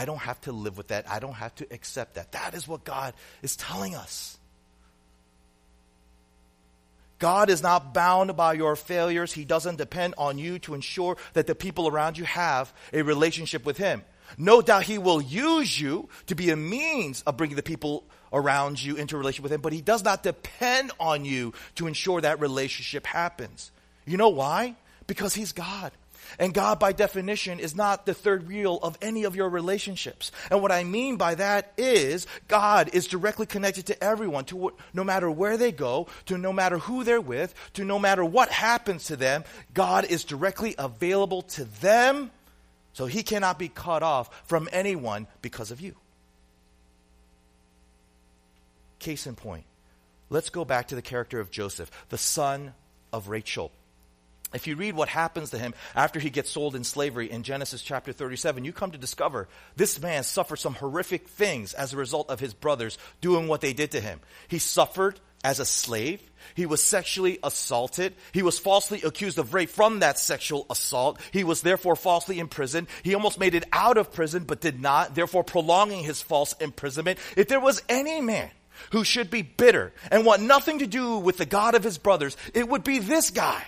I 0.00 0.06
don't 0.06 0.16
have 0.16 0.40
to 0.42 0.52
live 0.52 0.78
with 0.78 0.88
that. 0.88 1.10
I 1.10 1.18
don't 1.18 1.34
have 1.34 1.54
to 1.56 1.66
accept 1.70 2.14
that. 2.14 2.32
That 2.32 2.54
is 2.54 2.66
what 2.66 2.84
God 2.84 3.12
is 3.42 3.54
telling 3.54 3.94
us. 3.94 4.38
God 7.18 7.50
is 7.50 7.62
not 7.62 7.92
bound 7.92 8.34
by 8.34 8.54
your 8.54 8.76
failures. 8.76 9.30
He 9.30 9.44
doesn't 9.44 9.76
depend 9.76 10.14
on 10.16 10.38
you 10.38 10.58
to 10.60 10.72
ensure 10.72 11.18
that 11.34 11.46
the 11.46 11.54
people 11.54 11.86
around 11.86 12.16
you 12.16 12.24
have 12.24 12.72
a 12.94 13.02
relationship 13.02 13.66
with 13.66 13.76
Him. 13.76 14.02
No 14.38 14.62
doubt 14.62 14.84
He 14.84 14.96
will 14.96 15.20
use 15.20 15.78
you 15.78 16.08
to 16.28 16.34
be 16.34 16.48
a 16.48 16.56
means 16.56 17.20
of 17.26 17.36
bringing 17.36 17.56
the 17.56 17.62
people 17.62 18.04
around 18.32 18.82
you 18.82 18.96
into 18.96 19.16
a 19.16 19.18
relationship 19.18 19.42
with 19.42 19.52
Him, 19.52 19.60
but 19.60 19.74
He 19.74 19.82
does 19.82 20.02
not 20.02 20.22
depend 20.22 20.92
on 20.98 21.26
you 21.26 21.52
to 21.74 21.86
ensure 21.86 22.22
that 22.22 22.40
relationship 22.40 23.04
happens. 23.04 23.70
You 24.06 24.16
know 24.16 24.30
why? 24.30 24.76
Because 25.06 25.34
He's 25.34 25.52
God. 25.52 25.92
And 26.38 26.54
God, 26.54 26.78
by 26.78 26.92
definition, 26.92 27.58
is 27.60 27.74
not 27.74 28.06
the 28.06 28.14
third 28.14 28.46
wheel 28.48 28.78
of 28.82 28.96
any 29.02 29.24
of 29.24 29.36
your 29.36 29.48
relationships. 29.48 30.32
And 30.50 30.62
what 30.62 30.72
I 30.72 30.84
mean 30.84 31.16
by 31.16 31.34
that 31.34 31.72
is 31.76 32.26
God 32.48 32.90
is 32.92 33.06
directly 33.06 33.46
connected 33.46 33.86
to 33.86 34.04
everyone, 34.04 34.44
to 34.46 34.72
no 34.94 35.04
matter 35.04 35.30
where 35.30 35.56
they 35.56 35.72
go, 35.72 36.06
to 36.26 36.38
no 36.38 36.52
matter 36.52 36.78
who 36.78 37.04
they're 37.04 37.20
with, 37.20 37.54
to 37.74 37.84
no 37.84 37.98
matter 37.98 38.24
what 38.24 38.50
happens 38.50 39.06
to 39.06 39.16
them. 39.16 39.44
God 39.74 40.04
is 40.04 40.24
directly 40.24 40.74
available 40.78 41.42
to 41.42 41.64
them, 41.64 42.30
so 42.92 43.06
he 43.06 43.22
cannot 43.22 43.58
be 43.58 43.68
cut 43.68 44.02
off 44.02 44.42
from 44.46 44.68
anyone 44.72 45.26
because 45.42 45.70
of 45.70 45.80
you. 45.80 45.96
Case 48.98 49.26
in 49.26 49.34
point. 49.34 49.64
Let's 50.28 50.50
go 50.50 50.64
back 50.64 50.88
to 50.88 50.94
the 50.94 51.02
character 51.02 51.40
of 51.40 51.50
Joseph, 51.50 51.90
the 52.08 52.18
son 52.18 52.74
of 53.12 53.28
Rachel. 53.28 53.72
If 54.52 54.66
you 54.66 54.76
read 54.76 54.96
what 54.96 55.08
happens 55.08 55.50
to 55.50 55.58
him 55.58 55.74
after 55.94 56.18
he 56.18 56.30
gets 56.30 56.50
sold 56.50 56.74
in 56.74 56.82
slavery 56.84 57.30
in 57.30 57.42
Genesis 57.44 57.82
chapter 57.82 58.12
37, 58.12 58.64
you 58.64 58.72
come 58.72 58.90
to 58.90 58.98
discover 58.98 59.48
this 59.76 60.00
man 60.00 60.24
suffered 60.24 60.56
some 60.56 60.74
horrific 60.74 61.28
things 61.28 61.72
as 61.72 61.92
a 61.92 61.96
result 61.96 62.30
of 62.30 62.40
his 62.40 62.54
brothers 62.54 62.98
doing 63.20 63.46
what 63.46 63.60
they 63.60 63.72
did 63.72 63.92
to 63.92 64.00
him. 64.00 64.20
He 64.48 64.58
suffered 64.58 65.20
as 65.44 65.60
a 65.60 65.64
slave. 65.64 66.20
He 66.54 66.66
was 66.66 66.82
sexually 66.82 67.38
assaulted. 67.42 68.14
He 68.32 68.42
was 68.42 68.58
falsely 68.58 69.02
accused 69.02 69.38
of 69.38 69.54
rape 69.54 69.70
from 69.70 70.00
that 70.00 70.18
sexual 70.18 70.66
assault. 70.68 71.20
He 71.32 71.44
was 71.44 71.62
therefore 71.62 71.96
falsely 71.96 72.38
imprisoned. 72.38 72.88
He 73.02 73.14
almost 73.14 73.38
made 73.38 73.54
it 73.54 73.64
out 73.72 73.98
of 73.98 74.12
prison 74.12 74.44
but 74.44 74.60
did 74.60 74.80
not, 74.80 75.14
therefore 75.14 75.44
prolonging 75.44 76.02
his 76.02 76.20
false 76.20 76.54
imprisonment. 76.54 77.18
If 77.36 77.48
there 77.48 77.60
was 77.60 77.82
any 77.88 78.20
man 78.20 78.50
who 78.92 79.04
should 79.04 79.30
be 79.30 79.42
bitter 79.42 79.92
and 80.10 80.26
want 80.26 80.42
nothing 80.42 80.80
to 80.80 80.86
do 80.86 81.18
with 81.18 81.36
the 81.36 81.46
God 81.46 81.74
of 81.74 81.84
his 81.84 81.98
brothers, 81.98 82.36
it 82.52 82.68
would 82.68 82.84
be 82.84 82.98
this 82.98 83.30
guy. 83.30 83.64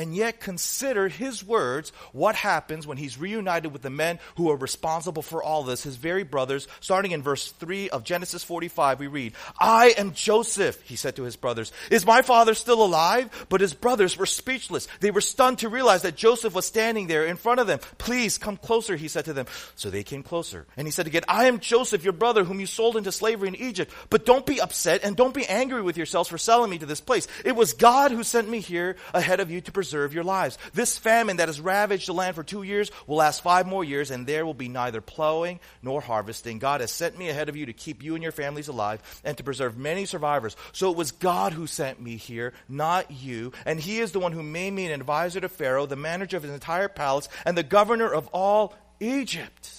And 0.00 0.16
yet 0.16 0.40
consider 0.40 1.08
his 1.08 1.44
words, 1.44 1.92
what 2.12 2.34
happens 2.34 2.86
when 2.86 2.96
he's 2.96 3.18
reunited 3.18 3.70
with 3.70 3.82
the 3.82 3.90
men 3.90 4.18
who 4.36 4.50
are 4.50 4.56
responsible 4.56 5.20
for 5.20 5.42
all 5.42 5.62
this, 5.62 5.82
his 5.82 5.96
very 5.96 6.22
brothers. 6.22 6.68
Starting 6.80 7.10
in 7.10 7.22
verse 7.22 7.52
3 7.52 7.90
of 7.90 8.02
Genesis 8.02 8.42
45, 8.42 8.98
we 8.98 9.08
read, 9.08 9.34
I 9.60 9.92
am 9.98 10.14
Joseph, 10.14 10.80
he 10.84 10.96
said 10.96 11.16
to 11.16 11.24
his 11.24 11.36
brothers. 11.36 11.70
Is 11.90 12.06
my 12.06 12.22
father 12.22 12.54
still 12.54 12.82
alive? 12.82 13.46
But 13.50 13.60
his 13.60 13.74
brothers 13.74 14.16
were 14.16 14.24
speechless. 14.24 14.88
They 15.00 15.10
were 15.10 15.20
stunned 15.20 15.58
to 15.58 15.68
realize 15.68 16.00
that 16.00 16.16
Joseph 16.16 16.54
was 16.54 16.64
standing 16.64 17.06
there 17.06 17.26
in 17.26 17.36
front 17.36 17.60
of 17.60 17.66
them. 17.66 17.80
Please 17.98 18.38
come 18.38 18.56
closer, 18.56 18.96
he 18.96 19.06
said 19.06 19.26
to 19.26 19.34
them. 19.34 19.44
So 19.76 19.90
they 19.90 20.02
came 20.02 20.22
closer. 20.22 20.66
And 20.78 20.86
he 20.86 20.92
said 20.92 21.08
again, 21.08 21.24
I 21.28 21.44
am 21.44 21.60
Joseph, 21.60 22.04
your 22.04 22.14
brother, 22.14 22.44
whom 22.44 22.58
you 22.58 22.64
sold 22.64 22.96
into 22.96 23.12
slavery 23.12 23.48
in 23.48 23.54
Egypt. 23.54 23.92
But 24.08 24.24
don't 24.24 24.46
be 24.46 24.62
upset 24.62 25.04
and 25.04 25.14
don't 25.14 25.34
be 25.34 25.44
angry 25.44 25.82
with 25.82 25.98
yourselves 25.98 26.30
for 26.30 26.38
selling 26.38 26.70
me 26.70 26.78
to 26.78 26.86
this 26.86 27.02
place. 27.02 27.28
It 27.44 27.54
was 27.54 27.74
God 27.74 28.12
who 28.12 28.22
sent 28.22 28.48
me 28.48 28.60
here 28.60 28.96
ahead 29.12 29.40
of 29.40 29.50
you 29.50 29.60
to 29.60 29.72
preserve 29.72 29.89
your 29.92 30.24
lives. 30.24 30.58
This 30.72 30.98
famine 30.98 31.38
that 31.38 31.48
has 31.48 31.60
ravaged 31.60 32.08
the 32.08 32.14
land 32.14 32.36
for 32.36 32.42
two 32.42 32.62
years 32.62 32.90
will 33.06 33.16
last 33.16 33.42
five 33.42 33.66
more 33.66 33.84
years, 33.84 34.10
and 34.10 34.26
there 34.26 34.46
will 34.46 34.54
be 34.54 34.68
neither 34.68 35.00
plowing 35.00 35.60
nor 35.82 36.00
harvesting. 36.00 36.58
God 36.58 36.80
has 36.80 36.90
sent 36.90 37.18
me 37.18 37.28
ahead 37.28 37.48
of 37.48 37.56
you 37.56 37.66
to 37.66 37.72
keep 37.72 38.02
you 38.02 38.14
and 38.14 38.22
your 38.22 38.32
families 38.32 38.68
alive 38.68 39.02
and 39.24 39.36
to 39.36 39.44
preserve 39.44 39.76
many 39.76 40.06
survivors. 40.06 40.56
So 40.72 40.90
it 40.90 40.96
was 40.96 41.12
God 41.12 41.52
who 41.52 41.66
sent 41.66 42.00
me 42.00 42.16
here, 42.16 42.52
not 42.68 43.10
you. 43.10 43.52
And 43.66 43.80
he 43.80 43.98
is 43.98 44.12
the 44.12 44.20
one 44.20 44.32
who 44.32 44.42
made 44.42 44.72
me 44.72 44.86
an 44.86 44.92
advisor 44.92 45.40
to 45.40 45.48
Pharaoh, 45.48 45.86
the 45.86 45.96
manager 45.96 46.36
of 46.36 46.42
his 46.42 46.52
entire 46.52 46.88
palace, 46.88 47.28
and 47.44 47.56
the 47.56 47.62
governor 47.62 48.12
of 48.12 48.28
all 48.28 48.74
Egypt. 49.00 49.70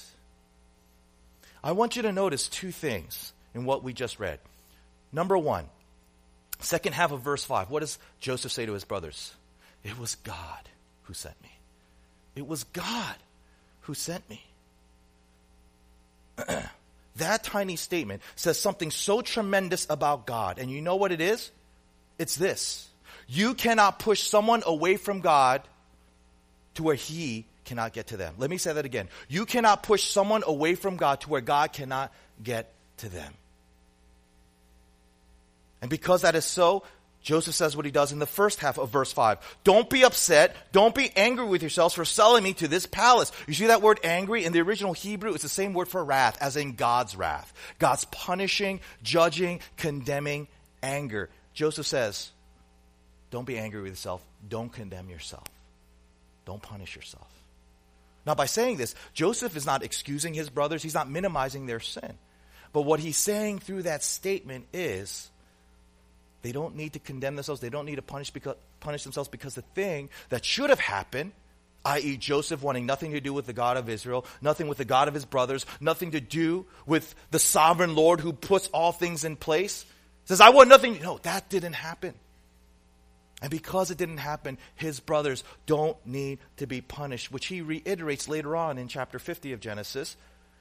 I 1.64 1.74
want 1.74 1.96
you 1.96 2.02
to 2.04 2.12
notice 2.12 2.48
two 2.48 2.72
things 2.72 3.34
in 3.54 3.66
what 3.66 3.84
we 3.84 3.94
just 3.94 4.20
read. 4.20 4.40
Number 5.12 5.38
one, 5.38 5.66
second 6.60 6.94
half 6.94 7.12
of 7.12 7.22
verse 7.22 7.44
5, 7.44 7.70
what 7.70 7.82
does 7.82 8.00
Joseph 8.20 8.52
say 8.52 8.66
to 8.66 8.74
his 8.74 8.84
brothers? 8.84 9.34
It 9.84 9.98
was 10.00 10.16
God 10.16 10.70
who 11.04 11.14
sent 11.14 11.42
me. 11.42 11.50
It 12.36 12.48
was 12.48 12.64
God 12.66 13.16
who 13.82 13.94
sent 13.94 14.30
me. 14.30 14.42
that 17.18 17.44
tiny 17.44 17.76
statement 17.76 18.22
says 18.36 18.60
something 18.60 18.92
so 18.92 19.22
tremendous 19.22 19.88
about 19.90 20.26
God. 20.26 20.60
And 20.60 20.72
you 20.72 20.82
know 20.82 20.96
what 20.96 21.12
it 21.12 21.22
is? 21.22 21.52
It's 22.18 22.36
this 22.36 22.88
you 23.28 23.54
cannot 23.54 24.00
push 24.00 24.22
someone 24.22 24.64
away 24.66 24.98
from 24.98 25.22
God 25.22 25.62
to 26.76 26.84
where 26.84 26.96
He 26.96 27.46
cannot 27.66 27.94
get 27.94 28.08
to 28.08 28.18
them. 28.18 28.36
Let 28.38 28.50
me 28.50 28.58
say 28.58 28.74
that 28.74 28.86
again. 28.86 29.08
You 29.30 29.46
cannot 29.46 29.84
push 29.84 30.04
someone 30.04 30.44
away 30.46 30.76
from 30.76 30.98
God 30.98 31.22
to 31.22 31.30
where 31.30 31.42
God 31.42 31.74
cannot 31.74 32.12
get 32.44 32.74
to 32.98 33.10
them. 33.10 33.34
And 35.82 35.90
because 35.90 36.22
that 36.22 36.36
is 36.36 36.46
so, 36.46 36.84
Joseph 37.22 37.54
says 37.54 37.76
what 37.76 37.86
he 37.86 37.92
does 37.92 38.12
in 38.12 38.20
the 38.20 38.26
first 38.26 38.60
half 38.60 38.80
of 38.80 38.90
verse 38.90 39.14
5. 39.14 39.38
Don't 39.64 39.90
be 39.90 40.04
upset. 40.04 40.56
Don't 40.72 40.96
be 40.96 41.12
angry 41.16 41.46
with 41.46 41.62
yourselves 41.62 41.94
for 41.94 42.04
selling 42.04 42.44
me 42.44 42.54
to 42.56 42.68
this 42.68 42.88
palace. 42.88 43.32
You 43.48 43.54
see 43.54 43.68
that 43.68 43.84
word 43.84 44.00
angry? 44.04 44.44
In 44.44 44.54
the 44.54 44.62
original 44.62 44.94
Hebrew, 44.94 45.34
it's 45.34 45.44
the 45.44 45.50
same 45.50 45.74
word 45.74 45.88
for 45.88 46.04
wrath, 46.04 46.38
as 46.42 46.58
in 46.58 46.74
God's 46.74 47.16
wrath. 47.16 47.54
God's 47.78 48.06
punishing, 48.06 48.80
judging, 49.04 49.60
condemning 49.78 50.48
anger. 50.82 51.30
Joseph 51.54 51.86
says, 51.86 52.32
don't 53.32 53.46
be 53.46 53.58
angry 53.58 53.82
with 53.82 53.94
yourself. 53.94 54.22
Don't 54.48 54.72
condemn 54.72 55.10
yourself. 55.10 55.48
Don't 56.46 56.62
punish 56.62 56.96
yourself. 56.96 57.28
Now, 58.26 58.36
by 58.36 58.46
saying 58.46 58.78
this, 58.78 58.94
Joseph 59.14 59.56
is 59.56 59.66
not 59.66 59.84
excusing 59.84 60.34
his 60.34 60.50
brothers, 60.50 60.84
he's 60.84 60.94
not 60.94 61.10
minimizing 61.10 61.66
their 61.66 61.80
sin. 61.80 62.18
But 62.74 62.84
what 62.84 63.00
he's 63.00 63.18
saying 63.18 63.60
through 63.60 63.84
that 63.84 64.04
statement 64.04 64.68
is 64.74 65.31
they 66.42 66.52
don't 66.52 66.76
need 66.76 66.94
to 66.94 67.00
condemn 67.00 67.36
themselves, 67.36 67.62
they 67.62 67.70
don't 67.70 67.86
need 67.86 67.96
to 67.96 68.02
punish, 68.02 68.32
because, 68.32 68.56
punish 68.80 69.04
themselves 69.04 69.30
because 69.30 69.56
the 69.56 69.62
thing 69.62 70.10
that 70.30 70.44
should 70.44 70.70
have 70.70 70.80
happened, 70.80 71.32
i.e., 71.86 72.18
Joseph 72.18 72.62
wanting 72.62 72.86
nothing 72.86 73.12
to 73.12 73.22
do 73.22 73.34
with 73.34 73.46
the 73.46 73.54
God 73.54 73.78
of 73.78 73.90
Israel, 73.90 74.26
nothing 74.42 74.68
with 74.68 74.78
the 74.78 74.86
God 74.86 75.08
of 75.08 75.14
his 75.14 75.26
brothers, 75.26 75.66
nothing 75.80 76.12
to 76.12 76.22
do 76.22 76.66
with 76.86 77.14
the 77.32 77.40
sovereign 77.40 77.96
Lord 77.96 78.20
who 78.20 78.34
puts 78.34 78.68
all 78.70 78.92
things 78.92 79.24
in 79.24 79.36
place, 79.36 79.86
says, 80.26 80.42
I 80.42 80.50
want 80.50 80.70
nothing. 80.70 81.02
No, 81.02 81.20
that 81.24 81.50
didn't 81.50 81.74
happen. 81.74 82.14
And 83.42 83.50
because 83.50 83.90
it 83.90 83.98
didn't 83.98 84.20
happen, 84.20 84.60
his 84.76 85.00
brothers 85.00 85.44
don't 85.66 85.98
need 86.06 86.40
to 86.58 86.68
be 86.68 86.82
punished, 86.82 87.32
which 87.32 87.48
he 87.48 87.62
reiterates 87.62 88.30
later 88.30 88.56
on 88.56 88.78
in 88.78 88.88
chapter 88.88 89.18
50 89.18 89.54
of 89.54 89.60
Genesis 89.60 90.16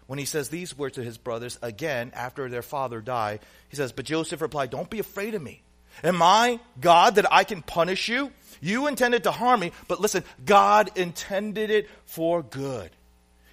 when 0.07 0.19
he 0.19 0.25
says 0.25 0.49
these 0.49 0.77
words 0.77 0.95
to 0.97 1.05
his 1.05 1.19
brothers 1.19 1.59
again 1.63 2.11
after 2.15 2.49
their 2.49 2.63
father 2.63 3.01
died. 3.01 3.41
He 3.69 3.77
says, 3.77 3.93
But 3.93 4.07
Joseph 4.07 4.41
replied, 4.41 4.71
Don't 4.71 4.91
be 4.91 4.99
afraid 4.99 5.35
of 5.35 5.43
me. 5.43 5.63
Am 6.03 6.23
I 6.23 6.61
God 6.81 7.17
that 7.17 7.33
I 7.33 7.45
can 7.45 7.63
punish 7.63 8.09
you? 8.09 8.33
You 8.61 8.87
intended 8.87 9.25
to 9.25 9.31
harm 9.31 9.61
me, 9.61 9.73
but 9.89 10.01
listen, 10.01 10.25
God 10.45 10.91
intended 10.97 11.71
it 11.71 11.89
for 12.05 12.43
good. 12.43 12.91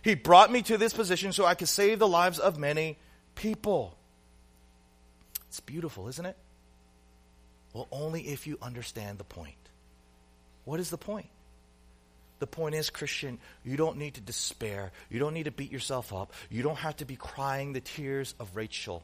He 0.02 0.15
brought 0.15 0.52
me 0.52 0.62
to 0.63 0.78
this 0.78 0.93
position 0.93 1.34
so 1.34 1.45
I 1.45 1.56
could 1.56 1.67
save 1.67 2.00
the 2.00 2.08
lives 2.08 2.39
of 2.39 2.58
many 2.58 2.97
people. 3.36 3.97
It's 5.47 5.60
beautiful, 5.60 6.08
isn't 6.08 6.26
it? 6.26 6.38
Well, 7.73 7.88
only 7.91 8.21
if 8.21 8.47
you 8.47 8.58
understand 8.62 9.17
the 9.17 9.23
point. 9.23 9.56
What 10.65 10.80
is 10.80 10.89
the 10.89 10.97
point? 10.97 11.28
The 12.39 12.47
point 12.47 12.76
is, 12.76 12.89
Christian, 12.89 13.39
you 13.63 13.78
don't 13.78 13.97
need 13.97 14.15
to 14.15 14.21
despair. 14.21 14.91
You 15.10 15.19
don't 15.19 15.34
need 15.34 15.45
to 15.45 15.52
beat 15.52 15.71
yourself 15.71 16.13
up. 16.13 16.34
You 16.50 16.63
don't 16.63 16.78
have 16.78 16.97
to 16.97 17.06
be 17.06 17.15
crying 17.15 17.73
the 17.73 17.82
tears 17.82 18.36
of 18.39 18.56
Rachel 18.56 19.04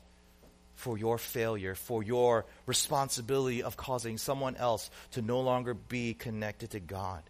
for 0.76 0.98
your 0.98 1.18
failure, 1.18 1.76
for 1.76 2.04
your 2.04 2.46
responsibility 2.66 3.64
of 3.64 3.78
causing 3.78 4.18
someone 4.18 4.56
else 4.56 4.90
to 5.12 5.22
no 5.22 5.42
longer 5.42 5.74
be 5.74 6.14
connected 6.14 6.72
to 6.72 6.80
God. 6.80 7.24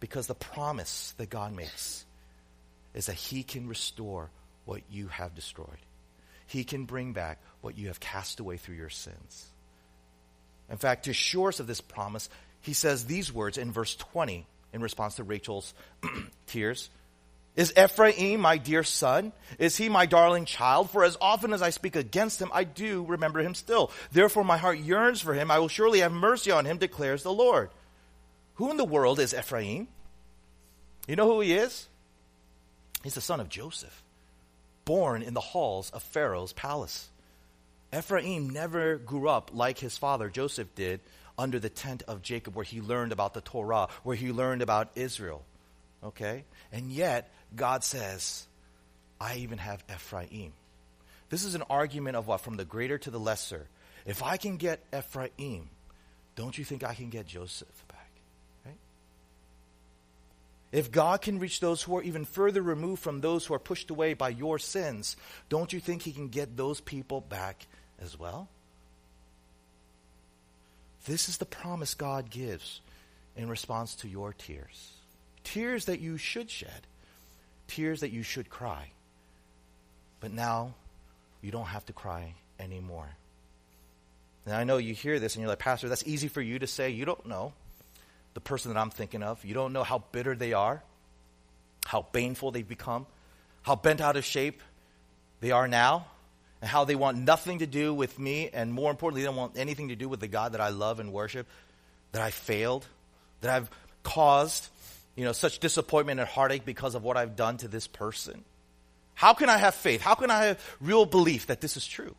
Because 0.00 0.26
the 0.26 0.34
promise 0.34 1.14
that 1.18 1.30
God 1.30 1.54
makes 1.54 2.04
is 2.94 3.06
that 3.06 3.14
He 3.14 3.42
can 3.42 3.68
restore 3.68 4.30
what 4.64 4.82
you 4.90 5.08
have 5.08 5.34
destroyed. 5.34 5.68
He 6.46 6.64
can 6.64 6.84
bring 6.84 7.12
back 7.12 7.40
what 7.60 7.78
you 7.78 7.88
have 7.88 8.00
cast 8.00 8.40
away 8.40 8.56
through 8.56 8.76
your 8.76 8.90
sins. 8.90 9.46
In 10.70 10.76
fact, 10.76 11.04
to 11.04 11.10
assure 11.10 11.48
us 11.48 11.60
of 11.60 11.66
this 11.66 11.80
promise, 11.80 12.28
he 12.60 12.72
says 12.72 13.04
these 13.04 13.32
words 13.32 13.58
in 13.58 13.72
verse 13.72 13.94
20 13.96 14.46
in 14.72 14.80
response 14.80 15.16
to 15.16 15.24
Rachel's 15.24 15.74
tears. 16.46 16.88
Is 17.54 17.72
Ephraim 17.76 18.40
my 18.40 18.56
dear 18.56 18.82
son? 18.82 19.32
Is 19.58 19.76
he 19.76 19.88
my 19.88 20.06
darling 20.06 20.46
child? 20.46 20.90
For 20.90 21.04
as 21.04 21.18
often 21.20 21.52
as 21.52 21.60
I 21.60 21.70
speak 21.70 21.96
against 21.96 22.40
him, 22.40 22.50
I 22.52 22.64
do 22.64 23.04
remember 23.04 23.40
him 23.40 23.54
still. 23.54 23.90
Therefore 24.10 24.44
my 24.44 24.56
heart 24.56 24.78
yearns 24.78 25.20
for 25.20 25.34
him. 25.34 25.50
I 25.50 25.58
will 25.58 25.68
surely 25.68 26.00
have 26.00 26.12
mercy 26.12 26.50
on 26.50 26.64
him, 26.64 26.78
declares 26.78 27.22
the 27.22 27.32
Lord. 27.32 27.70
Who 28.54 28.70
in 28.70 28.78
the 28.78 28.84
world 28.84 29.20
is 29.20 29.34
Ephraim? 29.34 29.88
You 31.06 31.16
know 31.16 31.26
who 31.26 31.40
he 31.40 31.52
is? 31.52 31.88
He's 33.02 33.14
the 33.14 33.20
son 33.20 33.40
of 33.40 33.48
Joseph 33.48 34.02
born 34.84 35.22
in 35.22 35.34
the 35.34 35.40
halls 35.40 35.90
of 35.90 36.02
Pharaoh's 36.02 36.52
palace. 36.52 37.08
Ephraim 37.96 38.50
never 38.50 38.96
grew 38.96 39.28
up 39.28 39.50
like 39.52 39.78
his 39.78 39.98
father 39.98 40.28
Joseph 40.28 40.74
did 40.74 41.00
under 41.38 41.58
the 41.58 41.68
tent 41.68 42.02
of 42.08 42.22
Jacob, 42.22 42.54
where 42.54 42.64
he 42.64 42.80
learned 42.80 43.12
about 43.12 43.34
the 43.34 43.40
Torah, 43.40 43.88
where 44.02 44.16
he 44.16 44.32
learned 44.32 44.62
about 44.62 44.90
Israel. 44.94 45.44
Okay? 46.04 46.44
And 46.72 46.90
yet, 46.90 47.32
God 47.56 47.84
says, 47.84 48.46
I 49.20 49.36
even 49.36 49.58
have 49.58 49.84
Ephraim. 49.92 50.52
This 51.30 51.44
is 51.44 51.54
an 51.54 51.62
argument 51.70 52.16
of 52.16 52.26
what? 52.26 52.40
From 52.40 52.56
the 52.56 52.64
greater 52.64 52.98
to 52.98 53.10
the 53.10 53.20
lesser. 53.20 53.66
If 54.04 54.22
I 54.22 54.36
can 54.36 54.56
get 54.56 54.80
Ephraim, 54.96 55.68
don't 56.36 56.56
you 56.56 56.64
think 56.64 56.84
I 56.84 56.94
can 56.94 57.08
get 57.08 57.26
Joseph? 57.26 57.68
Back? 57.88 58.02
If 60.72 60.90
God 60.90 61.20
can 61.20 61.38
reach 61.38 61.60
those 61.60 61.82
who 61.82 61.98
are 61.98 62.02
even 62.02 62.24
further 62.24 62.62
removed 62.62 63.02
from 63.02 63.20
those 63.20 63.44
who 63.44 63.52
are 63.52 63.58
pushed 63.58 63.90
away 63.90 64.14
by 64.14 64.30
your 64.30 64.58
sins, 64.58 65.16
don't 65.50 65.70
you 65.70 65.80
think 65.80 66.00
He 66.00 66.12
can 66.12 66.28
get 66.28 66.56
those 66.56 66.80
people 66.80 67.20
back 67.20 67.66
as 68.00 68.18
well? 68.18 68.48
This 71.04 71.28
is 71.28 71.36
the 71.36 71.44
promise 71.44 71.92
God 71.92 72.30
gives 72.30 72.80
in 73.36 73.50
response 73.50 73.94
to 73.96 74.08
your 74.08 74.32
tears. 74.32 74.92
Tears 75.44 75.84
that 75.84 76.00
you 76.00 76.16
should 76.16 76.48
shed, 76.48 76.86
tears 77.74 78.00
that 78.00 78.10
you 78.10 78.22
should 78.22 78.48
cry. 78.50 78.90
But 80.20 80.32
now 80.32 80.74
you 81.40 81.50
don't 81.50 81.66
have 81.66 81.84
to 81.86 81.92
cry 81.92 82.34
anymore. 82.58 83.08
And 84.46 84.54
I 84.54 84.64
know 84.64 84.76
you 84.76 84.94
hear 84.94 85.18
this 85.20 85.34
and 85.34 85.42
you're 85.42 85.48
like, 85.48 85.58
Pastor, 85.58 85.88
that's 85.88 86.06
easy 86.06 86.28
for 86.28 86.40
you 86.40 86.58
to 86.58 86.66
say. 86.66 86.90
You 86.90 87.04
don't 87.04 87.26
know 87.26 87.52
the 88.34 88.40
person 88.40 88.72
that 88.72 88.80
I'm 88.80 88.90
thinking 88.90 89.22
of. 89.22 89.44
You 89.44 89.54
don't 89.54 89.72
know 89.72 89.84
how 89.84 90.04
bitter 90.12 90.34
they 90.34 90.52
are, 90.52 90.82
how 91.86 92.06
baneful 92.12 92.50
they've 92.50 92.66
become, 92.66 93.06
how 93.62 93.76
bent 93.76 94.00
out 94.00 94.16
of 94.16 94.24
shape 94.24 94.62
they 95.40 95.50
are 95.50 95.68
now, 95.68 96.06
and 96.60 96.70
how 96.70 96.84
they 96.84 96.94
want 96.94 97.18
nothing 97.18 97.58
to 97.58 97.66
do 97.66 97.92
with 97.92 98.18
me, 98.18 98.48
and 98.52 98.72
more 98.72 98.90
importantly, 98.90 99.22
they 99.22 99.26
don't 99.26 99.36
want 99.36 99.58
anything 99.58 99.88
to 99.88 99.96
do 99.96 100.08
with 100.08 100.20
the 100.20 100.28
God 100.28 100.52
that 100.52 100.60
I 100.60 100.68
love 100.68 101.00
and 101.00 101.12
worship, 101.12 101.48
that 102.12 102.22
I 102.22 102.30
failed, 102.30 102.86
that 103.40 103.50
I've 103.50 103.70
caused, 104.04 104.68
you 105.16 105.24
know, 105.24 105.32
such 105.32 105.58
disappointment 105.58 106.20
and 106.20 106.28
heartache 106.28 106.64
because 106.64 106.94
of 106.94 107.02
what 107.02 107.16
I've 107.16 107.36
done 107.36 107.58
to 107.58 107.68
this 107.68 107.86
person. 107.86 108.44
How 109.14 109.34
can 109.34 109.48
I 109.48 109.58
have 109.58 109.74
faith? 109.74 110.00
How 110.00 110.14
can 110.14 110.30
I 110.30 110.46
have 110.46 110.76
real 110.80 111.04
belief 111.04 111.46
that 111.46 111.60
this 111.60 111.76
is 111.76 111.86
true? 111.86 112.14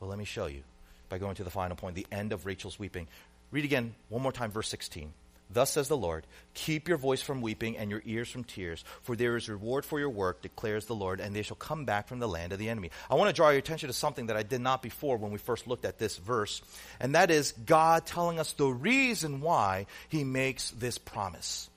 Well, 0.00 0.10
let 0.10 0.18
me 0.18 0.24
show 0.24 0.46
you 0.46 0.62
by 1.08 1.18
going 1.18 1.36
to 1.36 1.44
the 1.44 1.50
final 1.50 1.76
point, 1.76 1.94
the 1.94 2.06
end 2.12 2.32
of 2.32 2.46
Rachel's 2.46 2.78
weeping. 2.78 3.08
Read 3.50 3.64
again 3.64 3.94
one 4.08 4.22
more 4.22 4.32
time, 4.32 4.50
verse 4.50 4.68
16. 4.68 5.12
Thus 5.50 5.70
says 5.70 5.88
the 5.88 5.96
Lord, 5.96 6.26
keep 6.52 6.88
your 6.88 6.98
voice 6.98 7.22
from 7.22 7.40
weeping 7.40 7.78
and 7.78 7.90
your 7.90 8.02
ears 8.04 8.28
from 8.28 8.44
tears, 8.44 8.84
for 9.02 9.16
there 9.16 9.36
is 9.36 9.48
reward 9.48 9.84
for 9.84 9.98
your 9.98 10.10
work, 10.10 10.42
declares 10.42 10.84
the 10.84 10.94
Lord, 10.94 11.20
and 11.20 11.34
they 11.34 11.42
shall 11.42 11.56
come 11.56 11.86
back 11.86 12.06
from 12.06 12.18
the 12.18 12.28
land 12.28 12.52
of 12.52 12.58
the 12.58 12.68
enemy. 12.68 12.90
I 13.10 13.14
want 13.14 13.30
to 13.30 13.34
draw 13.34 13.48
your 13.48 13.58
attention 13.58 13.88
to 13.88 13.94
something 13.94 14.26
that 14.26 14.36
I 14.36 14.42
did 14.42 14.60
not 14.60 14.82
before 14.82 15.16
when 15.16 15.32
we 15.32 15.38
first 15.38 15.66
looked 15.66 15.86
at 15.86 15.98
this 15.98 16.18
verse, 16.18 16.60
and 17.00 17.14
that 17.14 17.30
is 17.30 17.52
God 17.64 18.04
telling 18.04 18.38
us 18.38 18.52
the 18.52 18.66
reason 18.66 19.40
why 19.40 19.86
he 20.08 20.22
makes 20.22 20.70
this 20.72 20.98
promise. 20.98 21.70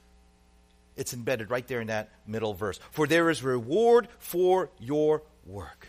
It's 0.98 1.14
embedded 1.14 1.50
right 1.50 1.66
there 1.66 1.80
in 1.80 1.88
that 1.88 2.10
middle 2.28 2.54
verse. 2.54 2.80
For 2.92 3.08
there 3.08 3.30
is 3.30 3.42
reward 3.42 4.10
for 4.20 4.70
your 4.80 5.24
work. 5.46 5.88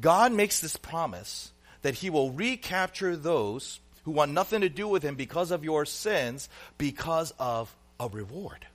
God 0.00 0.32
makes 0.32 0.60
this 0.60 0.76
promise 0.78 1.52
that 1.82 1.94
he 1.94 2.08
will 2.08 2.30
recapture 2.30 3.16
those 3.16 3.80
who 4.04 4.10
want 4.10 4.32
nothing 4.32 4.62
to 4.62 4.68
do 4.68 4.88
with 4.88 5.02
him 5.02 5.14
because 5.14 5.50
of 5.50 5.64
your 5.64 5.84
sins 5.86 6.48
because 6.78 7.32
of 7.38 7.74
a 8.00 8.08
reward. 8.08 8.66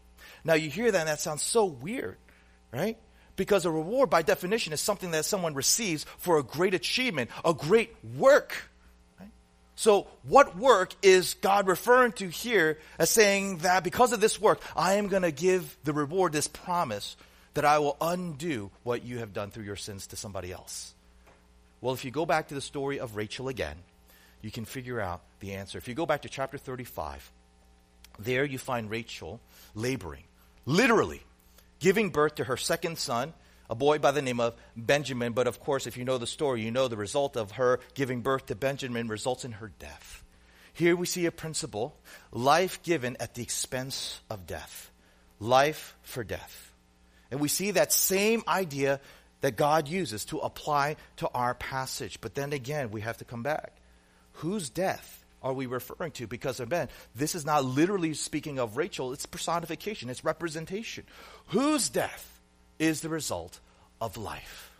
Now 0.44 0.54
you 0.54 0.70
hear 0.70 0.92
that 0.92 1.00
and 1.00 1.10
that 1.10 1.20
sounds 1.20 1.44
so 1.44 1.66
weird, 1.66 2.18
right? 2.72 2.98
Because 3.36 3.66
a 3.66 3.72
reward 3.72 4.10
by 4.10 4.22
definition 4.22 4.74
is 4.74 4.82
something 4.82 5.12
that 5.12 5.26
someone 5.26 5.54
receives 5.54 6.06
for 6.18 6.38
a 6.38 6.44
great 6.44 6.74
achievement, 6.74 7.30
a 7.44 7.54
great 7.54 7.94
work. 8.16 8.70
So 9.76 10.08
what 10.24 10.58
work 10.58 10.94
is 11.04 11.36
God 11.36 11.68
referring 11.68 12.14
to 12.14 12.30
here 12.30 12.80
as 12.98 13.12
saying 13.12 13.60
that 13.60 13.84
because 13.84 14.12
of 14.12 14.20
this 14.20 14.42
work, 14.42 14.60
I 14.76 14.94
am 14.94 15.08
going 15.08 15.22
to 15.22 15.32
give 15.32 15.78
the 15.84 15.94
reward, 15.94 16.34
this 16.34 16.48
promise 16.48 17.16
that 17.54 17.66
I 17.66 17.80
will 17.80 17.98
undo 18.00 18.72
what 18.84 19.04
you 19.04 19.20
have 19.20 19.34
done 19.34 19.50
through 19.50 19.66
your 19.66 19.76
sins 19.76 20.08
to 20.08 20.16
somebody 20.16 20.52
else? 20.52 20.94
Well, 21.82 21.94
if 21.94 22.06
you 22.06 22.12
go 22.12 22.26
back 22.26 22.48
to 22.50 22.56
the 22.56 22.62
story 22.62 23.00
of 23.00 23.16
Rachel 23.16 23.48
again, 23.48 23.78
you 24.42 24.52
can 24.52 24.66
figure 24.66 25.00
out 25.00 25.22
the 25.40 25.54
answer. 25.54 25.78
If 25.78 25.88
you 25.88 25.94
go 25.94 26.06
back 26.06 26.24
to 26.24 26.30
chapter 26.30 26.58
35, 26.58 27.32
there 28.20 28.46
you 28.46 28.58
find 28.58 28.90
Rachel 28.90 29.40
laboring, 29.76 30.24
literally 30.66 31.22
giving 31.80 32.10
birth 32.10 32.36
to 32.36 32.44
her 32.46 32.58
second 32.58 32.98
son, 32.98 33.34
a 33.70 33.76
boy 33.76 34.00
by 34.00 34.12
the 34.12 34.22
name 34.22 34.40
of 34.40 34.56
Benjamin. 34.76 35.34
But 35.34 35.48
of 35.48 35.60
course, 35.60 35.88
if 35.88 35.98
you 35.98 36.06
know 36.06 36.18
the 36.18 36.28
story, 36.28 36.62
you 36.62 36.72
know 36.72 36.88
the 36.88 36.98
result 36.98 37.38
of 37.38 37.52
her 37.52 37.80
giving 37.94 38.22
birth 38.22 38.48
to 38.48 38.56
Benjamin 38.56 39.08
results 39.08 39.46
in 39.46 39.54
her 39.54 39.72
death. 39.80 40.24
Here 40.74 40.96
we 40.96 41.08
see 41.08 41.26
a 41.26 41.32
principle 41.32 41.98
life 42.32 42.84
given 42.84 43.18
at 43.20 43.34
the 43.34 43.42
expense 43.42 44.20
of 44.30 44.46
death. 44.46 44.92
Life 45.40 45.96
for 46.04 46.24
death. 46.24 46.72
And 47.32 47.40
we 47.40 47.48
see 47.48 47.72
that 47.72 47.92
same 47.92 48.44
idea 48.48 49.00
that 49.42 49.56
God 49.56 49.88
uses 49.88 50.26
to 50.26 50.40
apply 50.40 50.96
to 51.18 51.30
our 51.30 51.54
passage. 51.54 52.22
But 52.22 52.36
then 52.36 52.54
again, 52.54 52.92
we 52.92 53.02
have 53.02 53.18
to 53.18 53.26
come 53.26 53.44
back. 53.44 53.74
Whose 54.38 54.70
death 54.70 55.26
are 55.42 55.54
we 55.54 55.66
referring 55.66 56.12
to? 56.14 56.28
Because 56.28 56.60
again, 56.60 56.90
this 57.16 57.36
is 57.36 57.46
not 57.46 57.66
literally 57.66 58.14
speaking 58.14 58.60
of 58.60 58.78
Rachel, 58.78 59.14
it's 59.14 59.26
personification, 59.26 60.10
it's 60.10 60.24
representation. 60.24 61.06
Whose 61.48 61.90
death 61.90 62.40
is 62.80 63.02
the 63.02 63.10
result 63.10 63.60
of 64.00 64.18
life? 64.18 64.72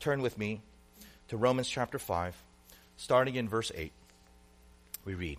Turn 0.00 0.22
with 0.22 0.38
me 0.38 0.62
to 1.28 1.36
Romans 1.36 1.68
chapter 1.68 1.98
5, 1.98 2.34
starting 2.96 3.34
in 3.34 3.48
verse 3.48 3.72
8. 3.74 3.92
We 5.04 5.14
read. 5.14 5.38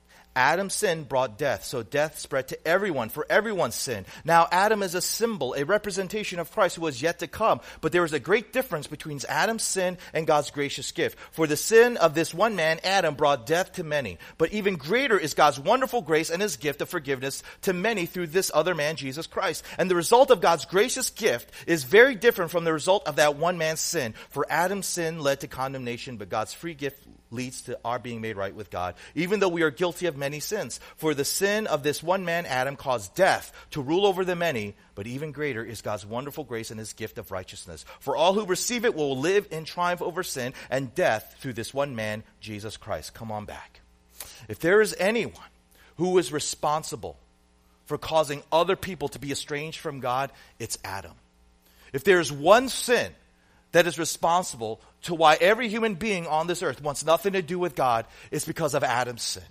Adam's 0.35 0.73
sin 0.73 1.03
brought 1.03 1.37
death, 1.37 1.65
so 1.65 1.83
death 1.83 2.19
spread 2.19 2.47
to 2.49 2.67
everyone, 2.67 3.09
for 3.09 3.25
everyone's 3.29 3.75
sin. 3.75 4.05
Now, 4.23 4.47
Adam 4.51 4.81
is 4.81 4.95
a 4.95 5.01
symbol, 5.01 5.53
a 5.53 5.65
representation 5.65 6.39
of 6.39 6.51
Christ 6.51 6.77
who 6.77 6.83
was 6.83 7.01
yet 7.01 7.19
to 7.19 7.27
come. 7.27 7.59
But 7.81 7.91
there 7.91 8.05
is 8.05 8.13
a 8.13 8.19
great 8.19 8.53
difference 8.53 8.87
between 8.87 9.19
Adam's 9.27 9.63
sin 9.63 9.97
and 10.13 10.25
God's 10.25 10.51
gracious 10.51 10.91
gift. 10.91 11.17
For 11.31 11.47
the 11.47 11.57
sin 11.57 11.97
of 11.97 12.13
this 12.13 12.33
one 12.33 12.55
man, 12.55 12.79
Adam, 12.83 13.15
brought 13.15 13.45
death 13.45 13.73
to 13.73 13.83
many. 13.83 14.19
But 14.37 14.53
even 14.53 14.77
greater 14.77 15.17
is 15.17 15.33
God's 15.33 15.59
wonderful 15.59 16.01
grace 16.01 16.29
and 16.29 16.41
his 16.41 16.55
gift 16.55 16.81
of 16.81 16.89
forgiveness 16.89 17.43
to 17.63 17.73
many 17.73 18.05
through 18.05 18.27
this 18.27 18.51
other 18.53 18.73
man, 18.73 18.95
Jesus 18.95 19.27
Christ. 19.27 19.65
And 19.77 19.91
the 19.91 19.95
result 19.95 20.31
of 20.31 20.41
God's 20.41 20.65
gracious 20.65 21.09
gift 21.09 21.51
is 21.67 21.83
very 21.83 22.15
different 22.15 22.51
from 22.51 22.63
the 22.63 22.73
result 22.73 23.05
of 23.05 23.17
that 23.17 23.35
one 23.35 23.57
man's 23.57 23.81
sin. 23.81 24.13
For 24.29 24.45
Adam's 24.49 24.87
sin 24.87 25.19
led 25.19 25.41
to 25.41 25.47
condemnation, 25.47 26.17
but 26.17 26.29
God's 26.29 26.53
free 26.53 26.73
gift 26.73 27.05
leads 27.31 27.63
to 27.63 27.79
our 27.83 27.99
being 27.99 28.21
made 28.21 28.37
right 28.37 28.53
with 28.53 28.69
God, 28.69 28.95
even 29.15 29.39
though 29.39 29.49
we 29.49 29.63
are 29.63 29.71
guilty 29.71 30.05
of 30.05 30.17
many 30.17 30.39
sins. 30.39 30.79
For 30.97 31.13
the 31.13 31.25
sin 31.25 31.67
of 31.67 31.83
this 31.83 32.03
one 32.03 32.25
man, 32.25 32.45
Adam, 32.45 32.75
caused 32.75 33.15
death 33.15 33.51
to 33.71 33.81
rule 33.81 34.05
over 34.05 34.23
the 34.23 34.35
many, 34.35 34.75
but 34.95 35.07
even 35.07 35.31
greater 35.31 35.63
is 35.63 35.81
God's 35.81 36.05
wonderful 36.05 36.43
grace 36.43 36.71
and 36.71 36.79
his 36.79 36.93
gift 36.93 37.17
of 37.17 37.31
righteousness. 37.31 37.85
For 37.99 38.15
all 38.15 38.33
who 38.33 38.45
receive 38.45 38.85
it 38.85 38.95
will 38.95 39.17
live 39.17 39.47
in 39.51 39.65
triumph 39.65 40.01
over 40.01 40.23
sin 40.23 40.53
and 40.69 40.93
death 40.93 41.35
through 41.39 41.53
this 41.53 41.73
one 41.73 41.95
man, 41.95 42.23
Jesus 42.39 42.77
Christ. 42.77 43.13
Come 43.13 43.31
on 43.31 43.45
back. 43.45 43.81
If 44.47 44.59
there 44.59 44.81
is 44.81 44.95
anyone 44.99 45.35
who 45.97 46.17
is 46.17 46.31
responsible 46.31 47.17
for 47.85 47.97
causing 47.97 48.43
other 48.51 48.75
people 48.75 49.09
to 49.09 49.19
be 49.19 49.31
estranged 49.31 49.79
from 49.79 49.99
God, 49.99 50.31
it's 50.59 50.77
Adam. 50.83 51.13
If 51.93 52.03
there 52.03 52.19
is 52.19 52.31
one 52.31 52.69
sin 52.69 53.11
that 53.71 53.87
is 53.87 53.99
responsible 53.99 54.81
to 55.03 55.15
why 55.15 55.37
every 55.39 55.67
human 55.67 55.95
being 55.95 56.27
on 56.27 56.47
this 56.47 56.61
earth 56.61 56.81
wants 56.81 57.03
nothing 57.03 57.33
to 57.33 57.41
do 57.41 57.57
with 57.57 57.75
God 57.75 58.05
is 58.29 58.45
because 58.45 58.73
of 58.73 58.83
Adam's 58.83 59.23
sin. 59.23 59.43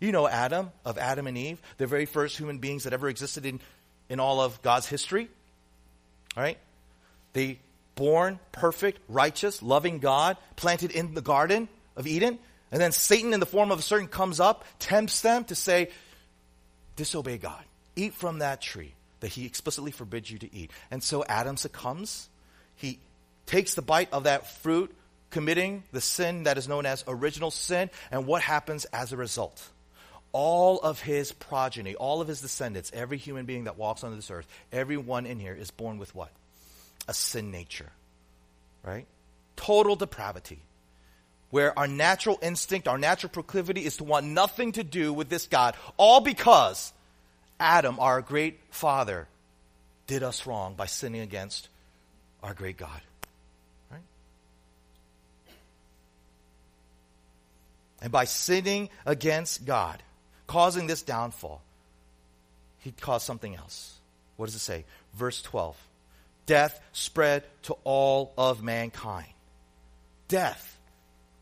You 0.00 0.12
know 0.12 0.26
Adam, 0.26 0.72
of 0.84 0.98
Adam 0.98 1.26
and 1.26 1.36
Eve, 1.36 1.60
the 1.78 1.86
very 1.86 2.06
first 2.06 2.36
human 2.36 2.58
beings 2.58 2.84
that 2.84 2.92
ever 2.92 3.08
existed 3.08 3.44
in, 3.44 3.60
in 4.08 4.18
all 4.18 4.40
of 4.40 4.60
God's 4.62 4.86
history. 4.86 5.28
All 6.36 6.42
right? 6.42 6.58
They 7.34 7.58
born 7.94 8.38
perfect, 8.50 8.98
righteous, 9.08 9.62
loving 9.62 9.98
God, 9.98 10.36
planted 10.56 10.90
in 10.90 11.14
the 11.14 11.20
garden 11.20 11.68
of 11.96 12.06
Eden, 12.06 12.38
and 12.72 12.80
then 12.80 12.92
Satan 12.92 13.34
in 13.34 13.40
the 13.40 13.46
form 13.46 13.70
of 13.70 13.80
a 13.80 13.82
serpent 13.82 14.10
comes 14.10 14.40
up, 14.40 14.64
tempts 14.78 15.20
them 15.20 15.44
to 15.44 15.54
say, 15.54 15.90
disobey 16.96 17.38
God. 17.38 17.62
Eat 17.96 18.14
from 18.14 18.38
that 18.38 18.60
tree 18.60 18.94
that 19.20 19.28
he 19.28 19.44
explicitly 19.44 19.90
forbids 19.90 20.30
you 20.30 20.38
to 20.38 20.54
eat. 20.54 20.70
And 20.90 21.02
so 21.02 21.24
Adam 21.24 21.56
succumbs. 21.56 22.28
He 22.76 22.98
takes 23.50 23.74
the 23.74 23.82
bite 23.82 24.12
of 24.12 24.24
that 24.24 24.46
fruit, 24.46 24.94
committing 25.30 25.82
the 25.90 26.00
sin 26.00 26.44
that 26.44 26.56
is 26.56 26.68
known 26.68 26.86
as 26.86 27.02
original 27.08 27.50
sin, 27.50 27.90
and 28.12 28.24
what 28.24 28.42
happens 28.42 28.84
as 28.86 29.12
a 29.12 29.16
result? 29.16 29.60
All 30.32 30.78
of 30.78 31.00
his 31.00 31.32
progeny, 31.32 31.96
all 31.96 32.20
of 32.20 32.28
his 32.28 32.40
descendants, 32.40 32.92
every 32.94 33.16
human 33.18 33.46
being 33.46 33.64
that 33.64 33.76
walks 33.76 34.04
on 34.04 34.14
this 34.14 34.30
earth, 34.30 34.46
everyone 34.70 35.26
in 35.26 35.40
here 35.40 35.52
is 35.52 35.72
born 35.72 35.98
with 35.98 36.14
what? 36.14 36.30
A 37.08 37.14
sin 37.14 37.50
nature. 37.50 37.90
Right? 38.84 39.06
Total 39.56 39.96
depravity. 39.96 40.60
Where 41.50 41.76
our 41.76 41.88
natural 41.88 42.38
instinct, 42.40 42.86
our 42.86 42.98
natural 42.98 43.30
proclivity 43.30 43.84
is 43.84 43.96
to 43.96 44.04
want 44.04 44.26
nothing 44.26 44.70
to 44.72 44.84
do 44.84 45.12
with 45.12 45.28
this 45.28 45.48
God, 45.48 45.74
all 45.96 46.20
because 46.20 46.92
Adam, 47.58 47.98
our 47.98 48.22
great 48.22 48.60
father, 48.70 49.26
did 50.06 50.22
us 50.22 50.46
wrong 50.46 50.74
by 50.74 50.86
sinning 50.86 51.22
against 51.22 51.68
our 52.44 52.54
great 52.54 52.76
God. 52.76 53.00
And 58.00 58.10
by 58.12 58.24
sinning 58.24 58.88
against 59.04 59.64
God, 59.64 60.02
causing 60.46 60.86
this 60.86 61.02
downfall, 61.02 61.62
he 62.78 62.92
caused 62.92 63.26
something 63.26 63.54
else. 63.54 63.94
What 64.36 64.46
does 64.46 64.54
it 64.54 64.60
say? 64.60 64.84
Verse 65.14 65.42
12 65.42 65.76
Death 66.46 66.80
spread 66.92 67.44
to 67.64 67.76
all 67.84 68.32
of 68.36 68.62
mankind. 68.62 69.28
Death 70.28 70.78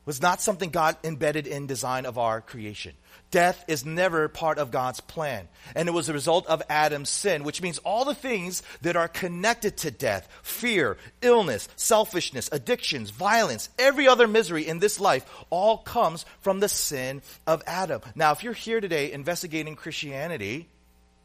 was 0.04 0.20
not 0.20 0.40
something 0.40 0.70
God 0.70 0.96
embedded 1.04 1.46
in 1.46 1.66
design 1.66 2.06
of 2.06 2.18
our 2.18 2.40
creation. 2.40 2.94
Death 3.30 3.62
is 3.68 3.84
never 3.84 4.26
part 4.28 4.58
of 4.58 4.70
God's 4.70 5.00
plan. 5.00 5.48
And 5.74 5.86
it 5.86 5.92
was 5.92 6.08
a 6.08 6.14
result 6.14 6.46
of 6.46 6.62
Adam's 6.70 7.10
sin, 7.10 7.44
which 7.44 7.60
means 7.60 7.78
all 7.78 8.06
the 8.06 8.14
things 8.14 8.62
that 8.80 8.96
are 8.96 9.08
connected 9.08 9.76
to 9.78 9.90
death 9.90 10.26
fear, 10.42 10.96
illness, 11.20 11.68
selfishness, 11.76 12.48
addictions, 12.52 13.10
violence, 13.10 13.68
every 13.78 14.08
other 14.08 14.26
misery 14.26 14.66
in 14.66 14.78
this 14.78 14.98
life 14.98 15.28
all 15.50 15.76
comes 15.76 16.24
from 16.40 16.60
the 16.60 16.68
sin 16.68 17.20
of 17.46 17.62
Adam. 17.66 18.00
Now, 18.14 18.32
if 18.32 18.42
you're 18.42 18.54
here 18.54 18.80
today 18.80 19.12
investigating 19.12 19.76
Christianity, 19.76 20.68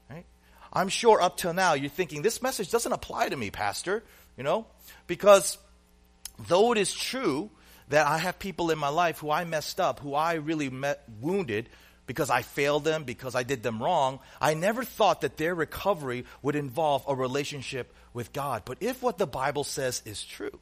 right, 0.09 0.25
I'm 0.73 0.89
sure 0.89 1.21
up 1.21 1.37
till 1.37 1.53
now 1.53 1.73
you're 1.73 1.89
thinking, 1.89 2.21
this 2.21 2.41
message 2.41 2.69
doesn't 2.69 2.91
apply 2.91 3.29
to 3.29 3.37
me, 3.37 3.49
Pastor, 3.49 4.03
you 4.37 4.43
know, 4.43 4.65
because 5.07 5.57
though 6.47 6.73
it 6.73 6.77
is 6.77 6.93
true 6.93 7.49
that 7.89 8.07
I 8.07 8.17
have 8.17 8.39
people 8.39 8.71
in 8.71 8.77
my 8.77 8.89
life 8.89 9.19
who 9.19 9.31
I 9.31 9.45
messed 9.45 9.79
up, 9.79 9.99
who 9.99 10.15
I 10.15 10.33
really 10.33 10.69
met, 10.69 11.03
wounded, 11.21 11.69
because 12.05 12.29
I 12.29 12.41
failed 12.41 12.83
them, 12.83 13.03
because 13.03 13.35
I 13.35 13.43
did 13.43 13.63
them 13.63 13.81
wrong, 13.81 14.19
I 14.41 14.53
never 14.53 14.83
thought 14.83 15.21
that 15.21 15.37
their 15.37 15.55
recovery 15.55 16.25
would 16.41 16.55
involve 16.55 17.03
a 17.07 17.15
relationship 17.15 17.93
with 18.13 18.33
God. 18.33 18.63
But 18.65 18.79
if 18.81 19.01
what 19.01 19.17
the 19.17 19.27
Bible 19.27 19.63
says 19.63 20.01
is 20.05 20.23
true, 20.23 20.59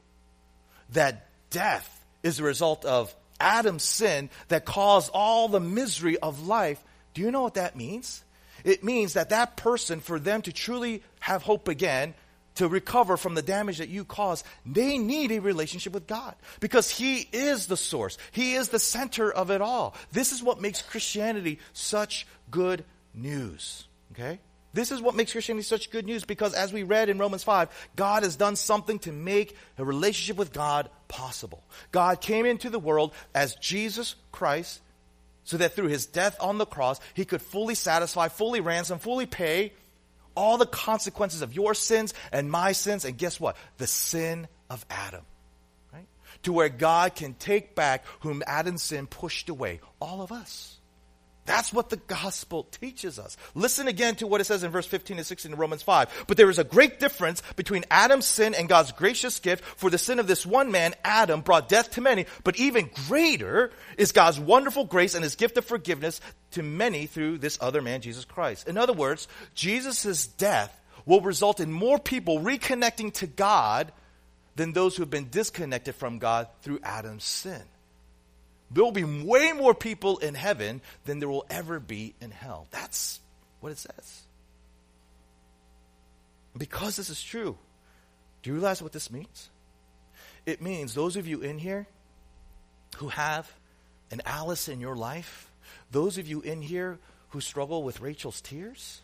that 0.92 1.28
death 1.50 2.06
is 2.24 2.40
a 2.40 2.44
result 2.44 2.86
of 2.86 3.14
Adam's 3.40 3.84
sin 3.84 4.30
that 4.50 4.66
caused 4.66 5.10
all 5.14 5.48
the 5.48 5.60
misery 5.60 6.18
of 6.18 6.46
life, 6.46 6.82
do 7.14 7.22
you 7.22 7.32
know 7.32 7.42
what 7.42 7.56
that 7.56 7.76
means? 7.76 8.24
It 8.64 8.84
means 8.84 9.14
that 9.14 9.30
that 9.30 9.58
person, 9.58 10.00
for 10.00 10.20
them 10.20 10.44
to 10.44 10.54
truly 10.54 11.02
have 11.20 11.42
hope 11.42 11.68
again, 11.68 12.14
to 12.56 12.68
recover 12.68 13.18
from 13.18 13.36
the 13.36 13.42
damage 13.42 13.78
that 13.78 13.90
you 13.90 14.04
cause, 14.06 14.44
they 14.66 14.98
need 14.98 15.32
a 15.32 15.40
relationship 15.40 15.94
with 15.94 16.08
God 16.08 16.36
because 16.60 16.90
He 16.90 17.28
is 17.32 17.68
the 17.68 17.78
source. 17.78 18.18
He 18.32 18.56
is 18.56 18.70
the 18.70 18.80
center 18.80 19.32
of 19.32 19.52
it 19.52 19.62
all. 19.62 19.96
This 20.12 20.32
is 20.32 20.44
what 20.44 20.62
makes 20.62 20.82
Christianity 20.82 21.60
such 21.74 22.28
good 22.50 22.84
news. 23.14 23.88
Okay? 24.14 24.40
This 24.74 24.92
is 24.92 25.02
what 25.02 25.16
makes 25.16 25.34
Christianity 25.34 25.64
such 25.64 25.92
good 25.92 26.06
news 26.06 26.24
because 26.24 26.54
as 26.54 26.72
we 26.72 26.84
read 26.84 27.10
in 27.10 27.18
Romans 27.18 27.44
5, 27.44 27.70
God 27.96 28.24
has 28.24 28.38
done 28.38 28.56
something 28.56 29.00
to 29.00 29.12
make 29.12 29.56
a 29.78 29.84
relationship 29.84 30.38
with 30.38 30.54
God 30.54 30.90
possible. 31.08 31.64
God 31.92 32.22
came 32.22 32.46
into 32.46 32.70
the 32.70 32.80
world 32.80 33.14
as 33.36 33.56
Jesus 33.56 34.16
Christ 34.32 34.82
so 35.44 35.58
that 35.58 35.74
through 35.74 35.88
his 35.88 36.06
death 36.06 36.38
on 36.40 36.58
the 36.58 36.66
cross, 36.66 37.00
he 37.14 37.26
could 37.26 37.42
fully 37.42 37.76
satisfy, 37.76 38.30
fully 38.30 38.62
ransom, 38.62 39.00
fully 39.00 39.26
pay 39.26 39.74
all 40.36 40.58
the 40.58 40.66
consequences 40.66 41.42
of 41.42 41.54
your 41.54 41.74
sins 41.74 42.14
and 42.32 42.50
my 42.50 42.72
sins, 42.72 43.06
and 43.06 43.18
guess 43.18 43.40
what? 43.40 43.56
The 43.78 43.88
sin 43.88 44.48
of 44.70 44.86
Adam. 44.90 45.24
Right? 45.94 46.08
To 46.44 46.54
where 46.54 46.70
God 46.70 47.16
can 47.16 47.34
take 47.36 47.76
back 47.76 48.06
whom 48.22 48.44
Adam's 48.48 48.84
sin 48.84 49.08
pushed 49.08 49.50
away, 49.50 49.80
all 50.00 50.22
of 50.22 50.32
us. 50.32 50.80
That's 51.46 51.74
what 51.74 51.90
the 51.90 51.98
gospel 51.98 52.64
teaches 52.66 53.18
us. 53.18 53.36
Listen 53.56 53.88
again 53.88 54.16
to 54.18 54.28
what 54.28 54.42
it 54.42 54.44
says 54.44 54.64
in 54.64 54.72
verse 54.72 54.86
15 54.86 55.18
and 55.18 55.26
16 55.26 55.52
in 55.52 55.58
Romans 55.58 55.82
5. 55.82 56.26
But 56.28 56.38
there 56.38 56.50
is 56.50 56.60
a 56.60 56.64
great 56.64 57.00
difference 57.00 57.42
between 57.56 57.84
Adam's 57.90 58.28
sin 58.28 58.54
and 58.54 58.70
God's 58.70 58.92
gracious 58.92 59.40
gift. 59.40 59.64
For 59.64 59.90
the 59.90 59.98
sin 59.98 60.20
of 60.20 60.28
this 60.28 60.46
one 60.46 60.72
man, 60.72 60.94
Adam, 61.04 61.42
brought 61.42 61.68
death 61.68 61.92
to 61.92 62.02
many. 62.02 62.28
But 62.44 62.58
even 62.58 62.92
greater 63.08 63.72
is 63.98 64.12
God's 64.12 64.40
wonderful 64.40 64.86
grace 64.86 65.16
and 65.16 65.24
his 65.24 65.36
gift 65.36 65.58
of 65.58 65.66
forgiveness 65.66 66.22
to 66.52 66.62
many 66.62 67.08
through 67.08 67.40
this 67.40 67.58
other 67.60 67.82
man, 67.82 68.02
Jesus 68.02 68.26
Christ. 68.26 68.68
In 68.68 68.78
other 68.78 68.94
words, 68.94 69.28
Jesus' 69.56 70.28
death 70.28 70.80
will 71.08 71.22
result 71.22 71.60
in 71.60 71.72
more 71.72 71.98
people 71.98 72.40
reconnecting 72.40 73.12
to 73.16 73.26
God 73.28 73.92
than 74.56 74.74
those 74.74 74.96
who 74.96 75.02
have 75.02 75.10
been 75.10 75.30
disconnected 75.30 75.96
from 75.96 76.20
God 76.20 76.48
through 76.62 76.80
Adam's 76.84 77.24
sin. 77.24 77.64
There 78.74 78.84
will 78.84 78.92
be 78.92 79.04
way 79.04 79.52
more 79.52 79.74
people 79.74 80.18
in 80.20 80.34
heaven 80.34 80.82
than 81.06 81.20
there 81.20 81.30
will 81.30 81.46
ever 81.50 81.80
be 81.80 82.16
in 82.22 82.32
hell. 82.32 82.68
That's 82.72 83.20
what 83.60 83.72
it 83.72 83.78
says. 83.78 84.22
Because 86.58 86.96
this 86.96 87.10
is 87.10 87.22
true, 87.22 87.58
do 88.44 88.50
you 88.50 88.56
realize 88.56 88.82
what 88.82 88.92
this 88.92 89.12
means? 89.12 89.50
It 90.46 90.62
means 90.62 90.94
those 90.94 91.16
of 91.18 91.28
you 91.28 91.42
in 91.42 91.60
here 91.60 91.88
who 92.98 93.10
have 93.10 93.52
an 94.10 94.22
Alice 94.26 94.68
in 94.68 94.82
your 94.82 94.96
life, 94.96 95.52
those 95.92 96.18
of 96.18 96.28
you 96.28 96.42
in 96.42 96.62
here 96.62 97.00
who 97.30 97.42
struggle 97.42 97.84
with 97.84 98.02
Rachel's 98.02 98.42
tears, 98.42 99.02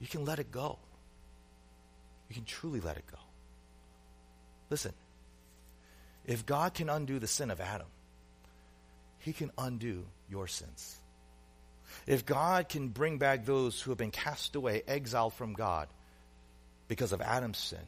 you 0.00 0.06
can 0.06 0.24
let 0.24 0.38
it 0.38 0.50
go. 0.50 0.78
You 2.28 2.34
can 2.34 2.44
truly 2.44 2.80
let 2.80 2.96
it 2.96 3.04
go. 3.10 3.18
Listen, 4.70 4.92
if 6.26 6.44
God 6.44 6.74
can 6.74 6.88
undo 6.88 7.18
the 7.18 7.26
sin 7.26 7.50
of 7.50 7.60
Adam, 7.60 7.86
he 9.18 9.32
can 9.32 9.50
undo 9.58 10.04
your 10.30 10.46
sins. 10.46 10.98
If 12.06 12.24
God 12.24 12.68
can 12.68 12.88
bring 12.88 13.18
back 13.18 13.44
those 13.44 13.80
who 13.80 13.90
have 13.90 13.98
been 13.98 14.10
cast 14.10 14.54
away, 14.54 14.82
exiled 14.86 15.34
from 15.34 15.52
God 15.54 15.88
because 16.86 17.12
of 17.12 17.20
Adam's 17.20 17.58
sin, 17.58 17.86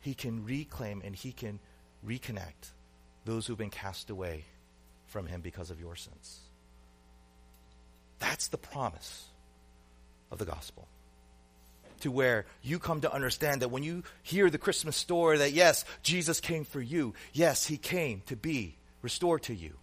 He 0.00 0.14
can 0.14 0.44
reclaim 0.44 1.02
and 1.04 1.14
He 1.14 1.32
can 1.32 1.60
reconnect 2.06 2.72
those 3.24 3.46
who've 3.46 3.58
been 3.58 3.70
cast 3.70 4.10
away 4.10 4.44
from 5.06 5.26
Him 5.26 5.40
because 5.40 5.70
of 5.70 5.80
your 5.80 5.96
sins. 5.96 6.40
That's 8.18 8.48
the 8.48 8.58
promise 8.58 9.24
of 10.30 10.38
the 10.38 10.44
gospel. 10.44 10.86
To 12.00 12.10
where 12.10 12.46
you 12.62 12.78
come 12.78 13.02
to 13.02 13.12
understand 13.12 13.60
that 13.60 13.70
when 13.70 13.82
you 13.82 14.04
hear 14.22 14.48
the 14.48 14.58
Christmas 14.58 14.96
story, 14.96 15.38
that 15.38 15.52
yes, 15.52 15.84
Jesus 16.02 16.40
came 16.40 16.64
for 16.64 16.80
you. 16.80 17.14
Yes, 17.32 17.66
He 17.66 17.76
came 17.76 18.22
to 18.26 18.36
be 18.36 18.76
restored 19.02 19.42
to 19.44 19.54
you. 19.54 19.74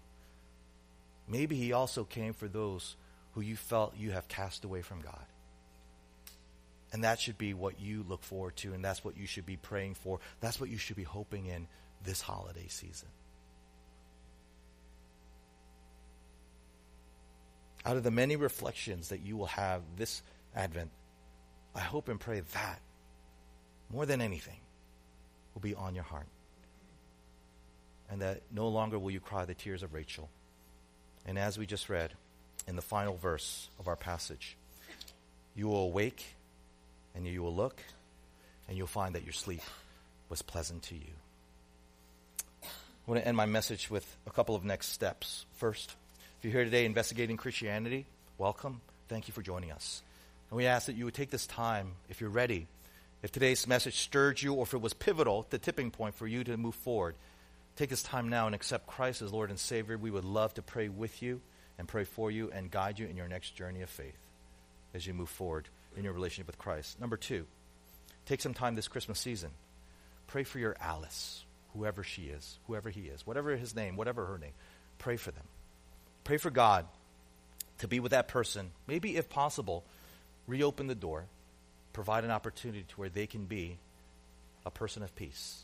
Maybe 1.27 1.55
he 1.55 1.73
also 1.73 2.03
came 2.03 2.33
for 2.33 2.47
those 2.47 2.95
who 3.33 3.41
you 3.41 3.55
felt 3.55 3.97
you 3.97 4.11
have 4.11 4.27
cast 4.27 4.63
away 4.63 4.81
from 4.81 5.01
God. 5.01 5.25
And 6.93 7.03
that 7.03 7.19
should 7.19 7.37
be 7.37 7.53
what 7.53 7.81
you 7.81 8.05
look 8.07 8.23
forward 8.23 8.55
to, 8.57 8.73
and 8.73 8.83
that's 8.83 9.03
what 9.03 9.17
you 9.17 9.27
should 9.27 9.45
be 9.45 9.57
praying 9.57 9.95
for. 9.95 10.19
That's 10.39 10.59
what 10.59 10.69
you 10.69 10.77
should 10.77 10.95
be 10.95 11.03
hoping 11.03 11.47
in 11.47 11.67
this 12.03 12.21
holiday 12.21 12.67
season. 12.69 13.09
Out 17.85 17.97
of 17.97 18.03
the 18.03 18.11
many 18.11 18.37
reflections 18.37 19.09
that 19.09 19.19
you 19.19 19.35
will 19.37 19.47
have 19.47 19.81
this 19.97 20.21
Advent, 20.55 20.91
I 21.75 21.81
hope 21.81 22.07
and 22.07 22.19
pray 22.19 22.39
that, 22.53 22.81
more 23.91 24.05
than 24.05 24.21
anything, 24.21 24.59
will 25.53 25.61
be 25.61 25.75
on 25.75 25.93
your 25.93 26.03
heart. 26.03 26.27
And 28.09 28.21
that 28.21 28.41
no 28.51 28.69
longer 28.69 28.97
will 28.97 29.11
you 29.11 29.19
cry 29.19 29.45
the 29.45 29.53
tears 29.53 29.83
of 29.83 29.93
Rachel 29.93 30.29
and 31.27 31.37
as 31.37 31.57
we 31.57 31.65
just 31.65 31.89
read 31.89 32.13
in 32.67 32.75
the 32.75 32.81
final 32.81 33.17
verse 33.17 33.69
of 33.79 33.87
our 33.87 33.97
passage, 33.97 34.55
you 35.55 35.67
will 35.67 35.83
awake 35.83 36.23
and 37.13 37.27
you 37.27 37.43
will 37.43 37.53
look 37.53 37.81
and 38.67 38.77
you'll 38.77 38.87
find 38.87 39.15
that 39.15 39.23
your 39.23 39.33
sleep 39.33 39.61
was 40.29 40.41
pleasant 40.41 40.83
to 40.83 40.95
you. 40.95 41.11
I 42.63 43.11
want 43.11 43.21
to 43.21 43.27
end 43.27 43.37
my 43.37 43.45
message 43.45 43.89
with 43.89 44.17
a 44.25 44.31
couple 44.31 44.55
of 44.55 44.63
next 44.63 44.87
steps. 44.87 45.45
First, 45.55 45.95
if 46.37 46.45
you're 46.45 46.53
here 46.53 46.65
today 46.65 46.85
investigating 46.85 47.37
Christianity, 47.37 48.05
welcome. 48.37 48.81
Thank 49.07 49.27
you 49.27 49.33
for 49.33 49.41
joining 49.41 49.71
us. 49.71 50.01
And 50.49 50.57
we 50.57 50.65
ask 50.65 50.85
that 50.85 50.95
you 50.95 51.05
would 51.05 51.13
take 51.13 51.29
this 51.29 51.47
time, 51.47 51.93
if 52.09 52.21
you're 52.21 52.29
ready, 52.29 52.67
if 53.23 53.31
today's 53.31 53.67
message 53.67 53.97
stirred 53.97 54.41
you 54.41 54.53
or 54.53 54.63
if 54.63 54.73
it 54.73 54.81
was 54.81 54.93
pivotal, 54.93 55.45
the 55.49 55.57
tipping 55.57 55.91
point 55.91 56.15
for 56.15 56.27
you 56.27 56.43
to 56.43 56.55
move 56.57 56.75
forward 56.75 57.15
take 57.77 57.89
this 57.89 58.03
time 58.03 58.29
now 58.29 58.47
and 58.47 58.55
accept 58.55 58.87
Christ 58.87 59.21
as 59.21 59.31
Lord 59.31 59.49
and 59.49 59.59
Savior, 59.59 59.97
we 59.97 60.11
would 60.11 60.25
love 60.25 60.53
to 60.55 60.61
pray 60.61 60.89
with 60.89 61.21
you 61.21 61.41
and 61.77 61.87
pray 61.87 62.03
for 62.03 62.31
you 62.31 62.49
and 62.51 62.71
guide 62.71 62.99
you 62.99 63.07
in 63.07 63.15
your 63.15 63.27
next 63.27 63.55
journey 63.55 63.81
of 63.81 63.89
faith 63.89 64.17
as 64.93 65.05
you 65.05 65.13
move 65.13 65.29
forward 65.29 65.69
in 65.95 66.03
your 66.03 66.13
relationship 66.13 66.47
with 66.47 66.57
Christ. 66.57 66.99
Number 66.99 67.17
two, 67.17 67.45
take 68.25 68.41
some 68.41 68.53
time 68.53 68.75
this 68.75 68.87
Christmas 68.87 69.19
season. 69.19 69.51
Pray 70.25 70.43
for 70.43 70.59
your 70.59 70.75
Alice, 70.81 71.45
whoever 71.73 72.03
she 72.03 72.23
is, 72.23 72.57
whoever 72.67 72.89
he 72.89 73.01
is, 73.01 73.25
whatever 73.25 73.55
his 73.55 73.75
name, 73.75 73.95
whatever 73.95 74.25
her 74.25 74.37
name. 74.37 74.53
Pray 74.97 75.15
for 75.15 75.31
them. 75.31 75.45
Pray 76.23 76.37
for 76.37 76.49
God 76.49 76.85
to 77.77 77.87
be 77.87 77.99
with 77.99 78.11
that 78.11 78.27
person. 78.27 78.71
Maybe, 78.87 79.15
if 79.15 79.29
possible, 79.29 79.83
reopen 80.47 80.87
the 80.87 80.95
door, 80.95 81.25
provide 81.93 82.23
an 82.23 82.31
opportunity 82.31 82.85
to 82.89 82.95
where 82.95 83.09
they 83.09 83.27
can 83.27 83.45
be 83.45 83.77
a 84.65 84.71
person 84.71 85.03
of 85.03 85.15
peace. 85.15 85.61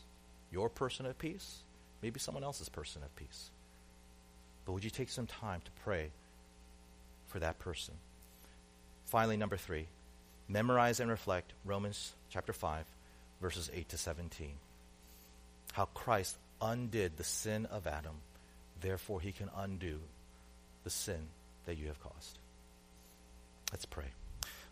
Your 0.52 0.68
person 0.68 1.04
of 1.06 1.18
peace, 1.18 1.58
maybe 2.04 2.20
someone 2.20 2.44
else's 2.44 2.68
person 2.68 3.02
of 3.02 3.16
peace. 3.16 3.48
But 4.66 4.72
would 4.72 4.84
you 4.84 4.90
take 4.90 5.08
some 5.08 5.26
time 5.26 5.62
to 5.64 5.70
pray 5.84 6.10
for 7.28 7.38
that 7.38 7.58
person? 7.58 7.94
Finally, 9.06 9.38
number 9.38 9.56
three, 9.56 9.86
memorize 10.46 11.00
and 11.00 11.10
reflect 11.10 11.54
Romans 11.64 12.12
chapter 12.28 12.52
5, 12.52 12.84
verses 13.40 13.70
8 13.72 13.88
to 13.88 13.96
17. 13.96 14.52
How 15.72 15.86
Christ 15.86 16.36
undid 16.60 17.16
the 17.16 17.24
sin 17.24 17.64
of 17.66 17.86
Adam, 17.86 18.16
therefore 18.82 19.22
he 19.22 19.32
can 19.32 19.48
undo 19.56 19.98
the 20.84 20.90
sin 20.90 21.28
that 21.64 21.78
you 21.78 21.86
have 21.86 22.02
caused. 22.02 22.36
Let's 23.72 23.86
pray. 23.86 24.12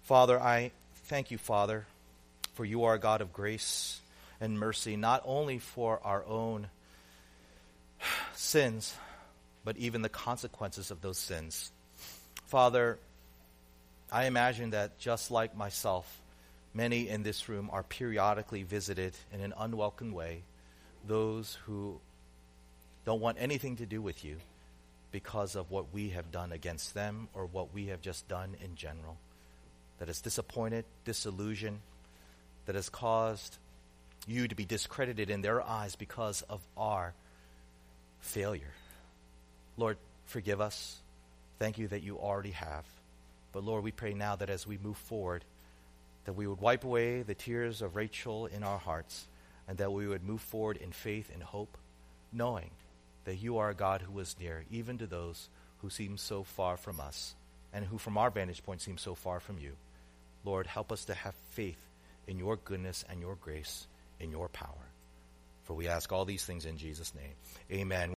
Father, 0.02 0.38
I 0.38 0.72
thank 1.06 1.30
you, 1.30 1.38
Father, 1.38 1.86
for 2.52 2.66
you 2.66 2.84
are 2.84 2.94
a 2.94 2.98
God 2.98 3.22
of 3.22 3.32
grace 3.32 4.02
and 4.38 4.58
mercy, 4.58 4.96
not 4.96 5.22
only 5.24 5.58
for 5.58 5.98
our 6.04 6.22
own 6.26 6.68
sins, 8.42 8.94
but 9.64 9.76
even 9.76 10.02
the 10.02 10.08
consequences 10.08 10.90
of 10.90 11.00
those 11.00 11.18
sins. 11.18 11.72
Father, 12.46 12.98
I 14.10 14.26
imagine 14.26 14.70
that 14.70 14.98
just 14.98 15.30
like 15.30 15.56
myself, 15.56 16.20
many 16.74 17.08
in 17.08 17.22
this 17.22 17.48
room 17.48 17.70
are 17.72 17.82
periodically 17.82 18.62
visited 18.62 19.14
in 19.32 19.40
an 19.40 19.54
unwelcome 19.56 20.12
way, 20.12 20.42
those 21.06 21.58
who 21.66 22.00
don't 23.04 23.20
want 23.20 23.38
anything 23.40 23.76
to 23.76 23.86
do 23.86 24.02
with 24.02 24.24
you 24.24 24.36
because 25.10 25.56
of 25.56 25.70
what 25.70 25.92
we 25.92 26.10
have 26.10 26.30
done 26.30 26.52
against 26.52 26.94
them 26.94 27.28
or 27.34 27.46
what 27.46 27.72
we 27.74 27.86
have 27.86 28.00
just 28.00 28.26
done 28.28 28.56
in 28.62 28.74
general. 28.76 29.16
That 29.98 30.08
has 30.08 30.20
disappointed, 30.20 30.84
disillusioned, 31.04 31.80
that 32.66 32.74
has 32.74 32.88
caused 32.88 33.56
you 34.26 34.48
to 34.48 34.54
be 34.54 34.64
discredited 34.64 35.30
in 35.30 35.42
their 35.42 35.62
eyes 35.62 35.96
because 35.96 36.42
of 36.42 36.60
our 36.76 37.12
failure. 38.22 38.72
Lord, 39.76 39.98
forgive 40.24 40.60
us. 40.60 40.96
Thank 41.58 41.78
you 41.78 41.88
that 41.88 42.02
you 42.02 42.18
already 42.18 42.52
have. 42.52 42.84
But 43.52 43.64
Lord, 43.64 43.84
we 43.84 43.92
pray 43.92 44.14
now 44.14 44.36
that 44.36 44.50
as 44.50 44.66
we 44.66 44.78
move 44.78 44.96
forward, 44.96 45.44
that 46.24 46.32
we 46.32 46.46
would 46.46 46.60
wipe 46.60 46.84
away 46.84 47.22
the 47.22 47.34
tears 47.34 47.82
of 47.82 47.96
Rachel 47.96 48.46
in 48.46 48.62
our 48.62 48.78
hearts, 48.78 49.26
and 49.68 49.78
that 49.78 49.92
we 49.92 50.06
would 50.06 50.24
move 50.24 50.40
forward 50.40 50.76
in 50.76 50.92
faith 50.92 51.30
and 51.32 51.42
hope, 51.42 51.76
knowing 52.32 52.70
that 53.24 53.36
you 53.36 53.58
are 53.58 53.70
a 53.70 53.74
God 53.74 54.02
who 54.02 54.18
is 54.18 54.36
near, 54.40 54.64
even 54.70 54.98
to 54.98 55.06
those 55.06 55.48
who 55.78 55.90
seem 55.90 56.16
so 56.16 56.42
far 56.42 56.76
from 56.76 57.00
us, 57.00 57.34
and 57.72 57.84
who 57.84 57.98
from 57.98 58.16
our 58.18 58.30
vantage 58.30 58.62
point 58.62 58.80
seem 58.80 58.98
so 58.98 59.14
far 59.14 59.40
from 59.40 59.58
you. 59.58 59.72
Lord, 60.44 60.66
help 60.66 60.90
us 60.90 61.04
to 61.06 61.14
have 61.14 61.34
faith 61.50 61.78
in 62.26 62.38
your 62.38 62.56
goodness 62.56 63.04
and 63.08 63.20
your 63.20 63.36
grace, 63.36 63.86
in 64.20 64.30
your 64.30 64.48
power. 64.48 64.68
For 65.64 65.74
we 65.74 65.88
ask 65.88 66.10
all 66.12 66.24
these 66.24 66.44
things 66.44 66.66
in 66.66 66.76
Jesus' 66.76 67.14
name. 67.14 67.34
Amen. 67.70 68.10